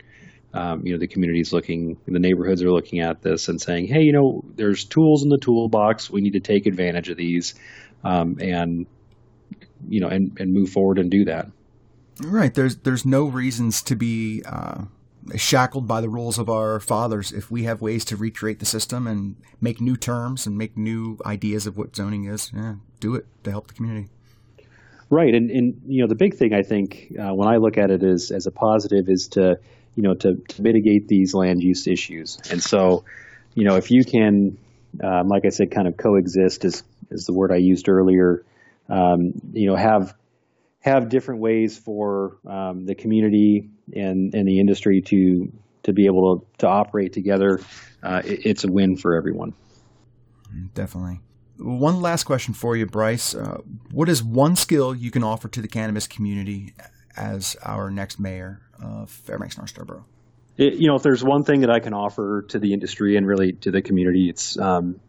um, 0.52 0.86
you 0.86 0.92
know 0.92 0.98
the 0.98 1.06
community 1.06 1.40
is 1.40 1.52
looking, 1.52 1.98
the 2.06 2.18
neighborhoods 2.18 2.62
are 2.62 2.72
looking 2.72 3.00
at 3.00 3.22
this 3.22 3.48
and 3.48 3.60
saying, 3.60 3.86
hey, 3.86 4.00
you 4.00 4.12
know, 4.12 4.42
there's 4.56 4.84
tools 4.84 5.22
in 5.22 5.28
the 5.28 5.38
toolbox. 5.38 6.10
We 6.10 6.22
need 6.22 6.32
to 6.32 6.40
take 6.40 6.66
advantage 6.66 7.08
of 7.08 7.16
these, 7.16 7.54
um, 8.02 8.38
and 8.40 8.86
you 9.88 10.00
know, 10.00 10.08
and 10.08 10.36
and 10.40 10.52
move 10.52 10.70
forward 10.70 10.98
and 10.98 11.10
do 11.10 11.26
that. 11.26 11.48
Right. 12.20 12.54
There's 12.54 12.76
there's 12.76 13.04
no 13.04 13.24
reasons 13.24 13.82
to 13.82 13.96
be. 13.96 14.42
Uh 14.44 14.84
shackled 15.36 15.88
by 15.88 16.00
the 16.00 16.08
rules 16.08 16.38
of 16.38 16.50
our 16.50 16.78
fathers 16.80 17.32
if 17.32 17.50
we 17.50 17.64
have 17.64 17.80
ways 17.80 18.04
to 18.04 18.16
recreate 18.16 18.58
the 18.58 18.66
system 18.66 19.06
and 19.06 19.36
make 19.60 19.80
new 19.80 19.96
terms 19.96 20.46
and 20.46 20.58
make 20.58 20.76
new 20.76 21.18
ideas 21.24 21.66
of 21.66 21.76
what 21.76 21.96
zoning 21.96 22.24
is 22.24 22.52
yeah 22.54 22.74
do 23.00 23.14
it 23.14 23.26
to 23.42 23.50
help 23.50 23.66
the 23.68 23.74
community 23.74 24.08
right 25.08 25.34
and, 25.34 25.50
and 25.50 25.80
you 25.86 26.02
know 26.02 26.06
the 26.06 26.14
big 26.14 26.34
thing 26.34 26.52
i 26.52 26.62
think 26.62 27.10
uh, 27.18 27.32
when 27.32 27.48
i 27.48 27.56
look 27.56 27.78
at 27.78 27.90
it 27.90 28.02
is 28.02 28.30
as 28.30 28.46
a 28.46 28.50
positive 28.50 29.08
is 29.08 29.28
to 29.28 29.58
you 29.94 30.02
know 30.02 30.14
to, 30.14 30.36
to 30.48 30.62
mitigate 30.62 31.08
these 31.08 31.34
land 31.34 31.62
use 31.62 31.86
issues 31.86 32.38
and 32.50 32.62
so 32.62 33.04
you 33.54 33.64
know 33.64 33.76
if 33.76 33.90
you 33.90 34.04
can 34.04 34.58
um, 35.02 35.28
like 35.28 35.44
i 35.46 35.48
said 35.48 35.70
kind 35.70 35.88
of 35.88 35.96
coexist 35.96 36.64
is 36.64 36.82
is 37.10 37.24
the 37.24 37.32
word 37.32 37.50
i 37.50 37.56
used 37.56 37.88
earlier 37.88 38.44
um, 38.90 39.32
you 39.52 39.66
know 39.66 39.76
have 39.76 40.14
have 40.84 41.08
different 41.08 41.40
ways 41.40 41.78
for 41.78 42.36
um, 42.46 42.84
the 42.84 42.94
community 42.94 43.70
and, 43.94 44.34
and 44.34 44.46
the 44.46 44.60
industry 44.60 45.00
to 45.00 45.50
to 45.82 45.92
be 45.92 46.06
able 46.06 46.38
to, 46.38 46.46
to 46.58 46.66
operate 46.66 47.12
together, 47.12 47.60
uh, 48.02 48.22
it, 48.24 48.46
it's 48.46 48.64
a 48.64 48.68
win 48.72 48.96
for 48.96 49.14
everyone. 49.14 49.52
Definitely. 50.74 51.20
One 51.58 52.00
last 52.00 52.24
question 52.24 52.54
for 52.54 52.74
you, 52.74 52.86
Bryce. 52.86 53.34
Uh, 53.34 53.58
what 53.92 54.08
is 54.08 54.22
one 54.22 54.56
skill 54.56 54.94
you 54.94 55.10
can 55.10 55.22
offer 55.22 55.48
to 55.48 55.60
the 55.60 55.68
cannabis 55.68 56.06
community 56.06 56.74
as 57.16 57.56
our 57.62 57.90
next 57.90 58.18
mayor 58.18 58.60
of 58.82 59.10
Fairbanks 59.10 59.58
North 59.58 59.70
Star 59.70 59.84
Borough? 59.84 60.06
It, 60.56 60.74
you 60.74 60.86
know, 60.86 60.96
if 60.96 61.02
there's 61.02 61.22
one 61.22 61.44
thing 61.44 61.60
that 61.60 61.70
I 61.70 61.80
can 61.80 61.92
offer 61.92 62.46
to 62.48 62.58
the 62.58 62.72
industry 62.72 63.16
and 63.16 63.26
really 63.26 63.52
to 63.52 63.70
the 63.70 63.82
community, 63.82 64.28
it's 64.28 64.58
um, 64.58 65.00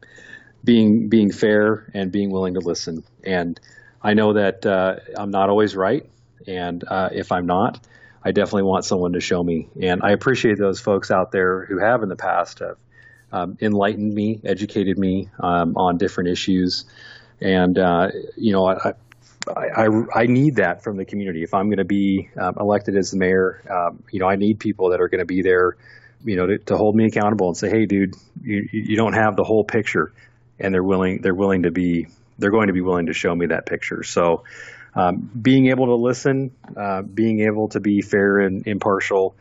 being 0.64 1.10
being 1.10 1.32
fair 1.32 1.90
and 1.94 2.12
being 2.12 2.32
willing 2.32 2.56
to 2.56 2.60
listen. 2.60 3.04
And 3.24 3.60
I 4.06 4.14
know 4.14 4.34
that 4.34 4.64
uh, 4.68 4.98
I'm 5.18 5.32
not 5.32 5.50
always 5.50 5.76
right, 5.76 6.08
and 6.46 6.84
uh, 6.88 7.10
if 7.12 7.32
I'm 7.32 7.48
not, 7.48 7.80
I 8.24 8.34
definitely 8.34 8.64
want 8.64 8.86
someone 8.86 9.14
to 9.14 9.20
show 9.20 9.44
me. 9.44 9.68
And 9.82 10.02
I 10.04 10.12
appreciate 10.12 10.60
those 10.60 10.80
folks 10.80 11.10
out 11.10 11.32
there 11.32 11.66
who 11.66 11.80
have 11.80 12.04
in 12.04 12.10
the 12.10 12.16
past 12.16 12.60
have 12.60 12.78
um, 13.32 13.58
enlightened 13.62 14.14
me, 14.14 14.42
educated 14.44 15.00
me 15.00 15.30
um, 15.40 15.76
on 15.76 15.98
different 15.98 16.30
issues. 16.30 16.86
And, 17.42 17.80
uh, 17.80 18.10
you 18.38 18.54
know, 18.54 18.68
I, 18.68 18.94
I, 19.48 19.88
I, 20.14 20.26
need 20.28 20.58
that 20.58 20.84
from 20.84 20.98
the 20.98 21.06
community. 21.06 21.42
If 21.42 21.56
I'm 21.56 21.70
going 21.70 21.80
to 21.80 21.84
be 21.84 22.30
um, 22.40 22.58
elected 22.60 22.96
as 22.96 23.10
the 23.10 23.18
mayor, 23.18 23.64
um, 23.70 24.04
you 24.12 24.20
know, 24.20 24.28
I 24.28 24.36
need 24.36 24.60
people 24.60 24.92
that 24.92 25.02
are 25.02 25.10
going 25.10 25.20
to 25.20 25.26
be 25.26 25.42
there, 25.42 25.78
you 26.24 26.36
know, 26.36 26.46
to, 26.46 26.60
to, 26.60 26.78
hold 26.78 26.96
me 26.96 27.06
accountable 27.06 27.48
and 27.48 27.58
say, 27.58 27.70
hey, 27.70 27.88
dude, 27.88 28.16
you, 28.42 28.70
you 28.72 28.96
don't 28.96 29.14
have 29.14 29.36
the 29.36 29.44
whole 29.44 29.64
picture. 29.64 30.14
And 30.60 30.74
they're 30.74 30.84
willing, 30.84 31.22
they're 31.22 31.36
willing 31.36 31.64
to 31.64 31.72
be, 31.72 32.08
they're 32.38 32.52
going 32.52 32.68
to 32.68 32.74
be 32.74 32.82
willing 32.82 33.08
to 33.08 33.14
show 33.14 33.34
me 33.34 33.48
that 33.48 33.66
picture. 33.66 34.04
So, 34.04 34.44
um, 34.96 35.30
being 35.40 35.68
able 35.68 35.88
to 35.88 35.96
listen, 35.96 36.52
uh, 36.76 37.02
being 37.02 37.42
able 37.42 37.68
to 37.70 37.80
be 37.80 38.02
fair 38.02 38.40
and 38.40 38.66
impartial 38.66 39.36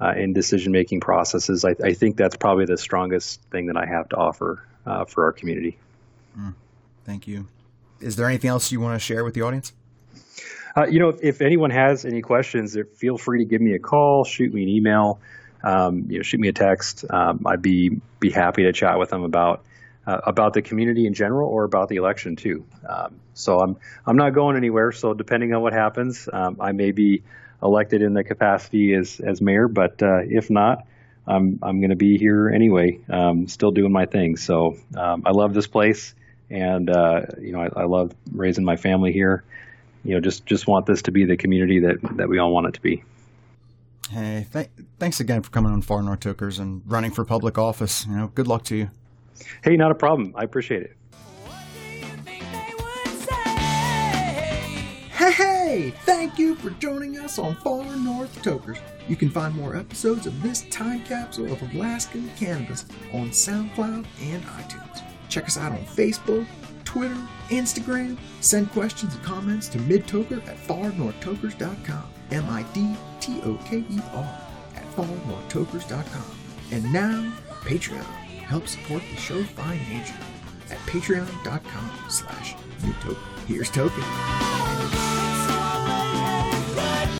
uh, 0.00 0.12
in 0.16 0.32
decision 0.34 0.70
making 0.70 1.00
processes, 1.00 1.64
I, 1.64 1.74
I, 1.82 1.94
think 1.94 2.16
that's 2.16 2.36
probably 2.36 2.66
the 2.66 2.76
strongest 2.76 3.40
thing 3.50 3.66
that 3.66 3.76
I 3.76 3.86
have 3.86 4.10
to 4.10 4.16
offer 4.16 4.62
uh, 4.86 5.06
for 5.06 5.24
our 5.24 5.32
community. 5.32 5.78
Mm, 6.38 6.54
thank 7.04 7.26
you. 7.26 7.48
Is 8.00 8.16
there 8.16 8.28
anything 8.28 8.50
else 8.50 8.70
you 8.70 8.80
want 8.80 8.94
to 8.94 9.04
share 9.04 9.24
with 9.24 9.34
the 9.34 9.42
audience? 9.42 9.72
Uh, 10.76 10.86
you 10.86 11.00
know, 11.00 11.08
if, 11.08 11.22
if, 11.22 11.40
anyone 11.40 11.70
has 11.70 12.04
any 12.04 12.20
questions, 12.20 12.76
feel 12.96 13.18
free 13.18 13.40
to 13.40 13.44
give 13.44 13.60
me 13.60 13.72
a 13.72 13.78
call, 13.78 14.24
shoot 14.24 14.52
me 14.52 14.62
an 14.62 14.68
email, 14.68 15.18
um, 15.64 16.04
you 16.08 16.18
know, 16.18 16.22
shoot 16.22 16.38
me 16.38 16.48
a 16.48 16.52
text. 16.52 17.04
Um, 17.10 17.44
I'd 17.46 17.62
be 17.62 18.00
be 18.20 18.30
happy 18.30 18.64
to 18.64 18.72
chat 18.72 18.98
with 18.98 19.10
them 19.10 19.24
about 19.24 19.64
uh, 20.08 20.20
about 20.24 20.54
the 20.54 20.62
community 20.62 21.06
in 21.06 21.12
general 21.12 21.50
or 21.50 21.64
about 21.64 21.88
the 21.88 21.96
election 21.96 22.34
too. 22.34 22.64
Um, 22.88 23.20
so 23.34 23.60
I'm 23.60 23.76
I'm 24.06 24.16
not 24.16 24.32
going 24.32 24.56
anywhere. 24.56 24.90
So 24.92 25.12
depending 25.12 25.52
on 25.52 25.60
what 25.60 25.74
happens, 25.74 26.28
um, 26.32 26.56
I 26.60 26.72
may 26.72 26.92
be 26.92 27.22
elected 27.62 28.00
in 28.00 28.14
the 28.14 28.24
capacity 28.24 28.94
as 28.94 29.20
as 29.20 29.42
mayor, 29.42 29.68
but 29.68 30.02
uh, 30.02 30.20
if 30.22 30.48
not, 30.48 30.86
I'm 31.26 31.58
I'm 31.62 31.80
going 31.80 31.90
to 31.90 31.96
be 31.96 32.16
here 32.16 32.48
anyway, 32.48 33.00
um, 33.10 33.48
still 33.48 33.70
doing 33.70 33.92
my 33.92 34.06
thing. 34.06 34.38
So 34.38 34.76
um, 34.96 35.24
I 35.26 35.32
love 35.32 35.52
this 35.52 35.66
place, 35.66 36.14
and 36.48 36.88
uh, 36.88 37.20
you 37.38 37.52
know 37.52 37.60
I, 37.60 37.82
I, 37.82 37.84
love 37.84 38.14
raising 38.32 38.64
my 38.64 38.76
family 38.76 39.12
here. 39.12 39.44
You 40.04 40.14
know, 40.14 40.20
just 40.20 40.46
just 40.46 40.66
want 40.66 40.86
this 40.86 41.02
to 41.02 41.12
be 41.12 41.26
the 41.26 41.36
community 41.36 41.80
that 41.80 41.98
that 42.16 42.30
we 42.30 42.38
all 42.38 42.50
want 42.50 42.68
it 42.68 42.74
to 42.74 42.80
be. 42.80 43.04
Hey, 44.08 44.46
th- 44.54 44.70
thanks 44.98 45.20
again 45.20 45.42
for 45.42 45.50
coming 45.50 45.70
on 45.70 45.82
Far 45.82 46.00
North 46.00 46.20
Tokers 46.20 46.58
and 46.58 46.80
running 46.86 47.10
for 47.10 47.26
public 47.26 47.58
office. 47.58 48.06
You 48.06 48.16
know, 48.16 48.28
good 48.28 48.46
luck 48.46 48.64
to 48.64 48.76
you. 48.76 48.90
Hey, 49.62 49.76
not 49.76 49.90
a 49.90 49.94
problem. 49.94 50.32
I 50.36 50.44
appreciate 50.44 50.82
it. 50.82 50.96
Hey, 55.12 55.32
hey! 55.32 55.94
Thank 56.04 56.38
you 56.38 56.54
for 56.54 56.70
joining 56.70 57.18
us 57.18 57.38
on 57.38 57.56
Far 57.56 57.84
North 57.96 58.40
Tokers. 58.42 58.78
You 59.08 59.16
can 59.16 59.30
find 59.30 59.54
more 59.54 59.74
episodes 59.76 60.26
of 60.26 60.42
this 60.42 60.62
time 60.70 61.02
capsule 61.04 61.52
of 61.52 61.60
Alaskan 61.74 62.30
cannabis 62.36 62.84
on 63.12 63.30
SoundCloud 63.30 64.06
and 64.22 64.42
iTunes. 64.44 65.02
Check 65.28 65.46
us 65.46 65.58
out 65.58 65.72
on 65.72 65.84
Facebook, 65.84 66.46
Twitter, 66.84 67.16
Instagram. 67.48 68.16
Send 68.40 68.70
questions 68.70 69.14
and 69.14 69.24
comments 69.24 69.68
to 69.68 69.78
midtoker 69.78 70.38
at 70.46 70.56
farnorthtokers.com. 70.56 72.04
M 72.30 72.44
I 72.48 72.62
D 72.72 72.94
T 73.20 73.40
O 73.42 73.58
K 73.64 73.78
E 73.78 74.00
R 74.12 74.40
at 74.76 74.84
farnorthtokers.com. 74.94 76.38
And 76.70 76.92
now, 76.92 77.32
Patreon 77.62 78.27
help 78.48 78.66
support 78.66 79.02
the 79.10 79.16
show 79.16 79.42
financially 79.42 80.18
at 80.70 80.78
patreon.com 80.86 81.90
slash 82.08 82.54
newtoken. 82.80 83.46
Here's 83.46 83.70
Token. 83.70 84.02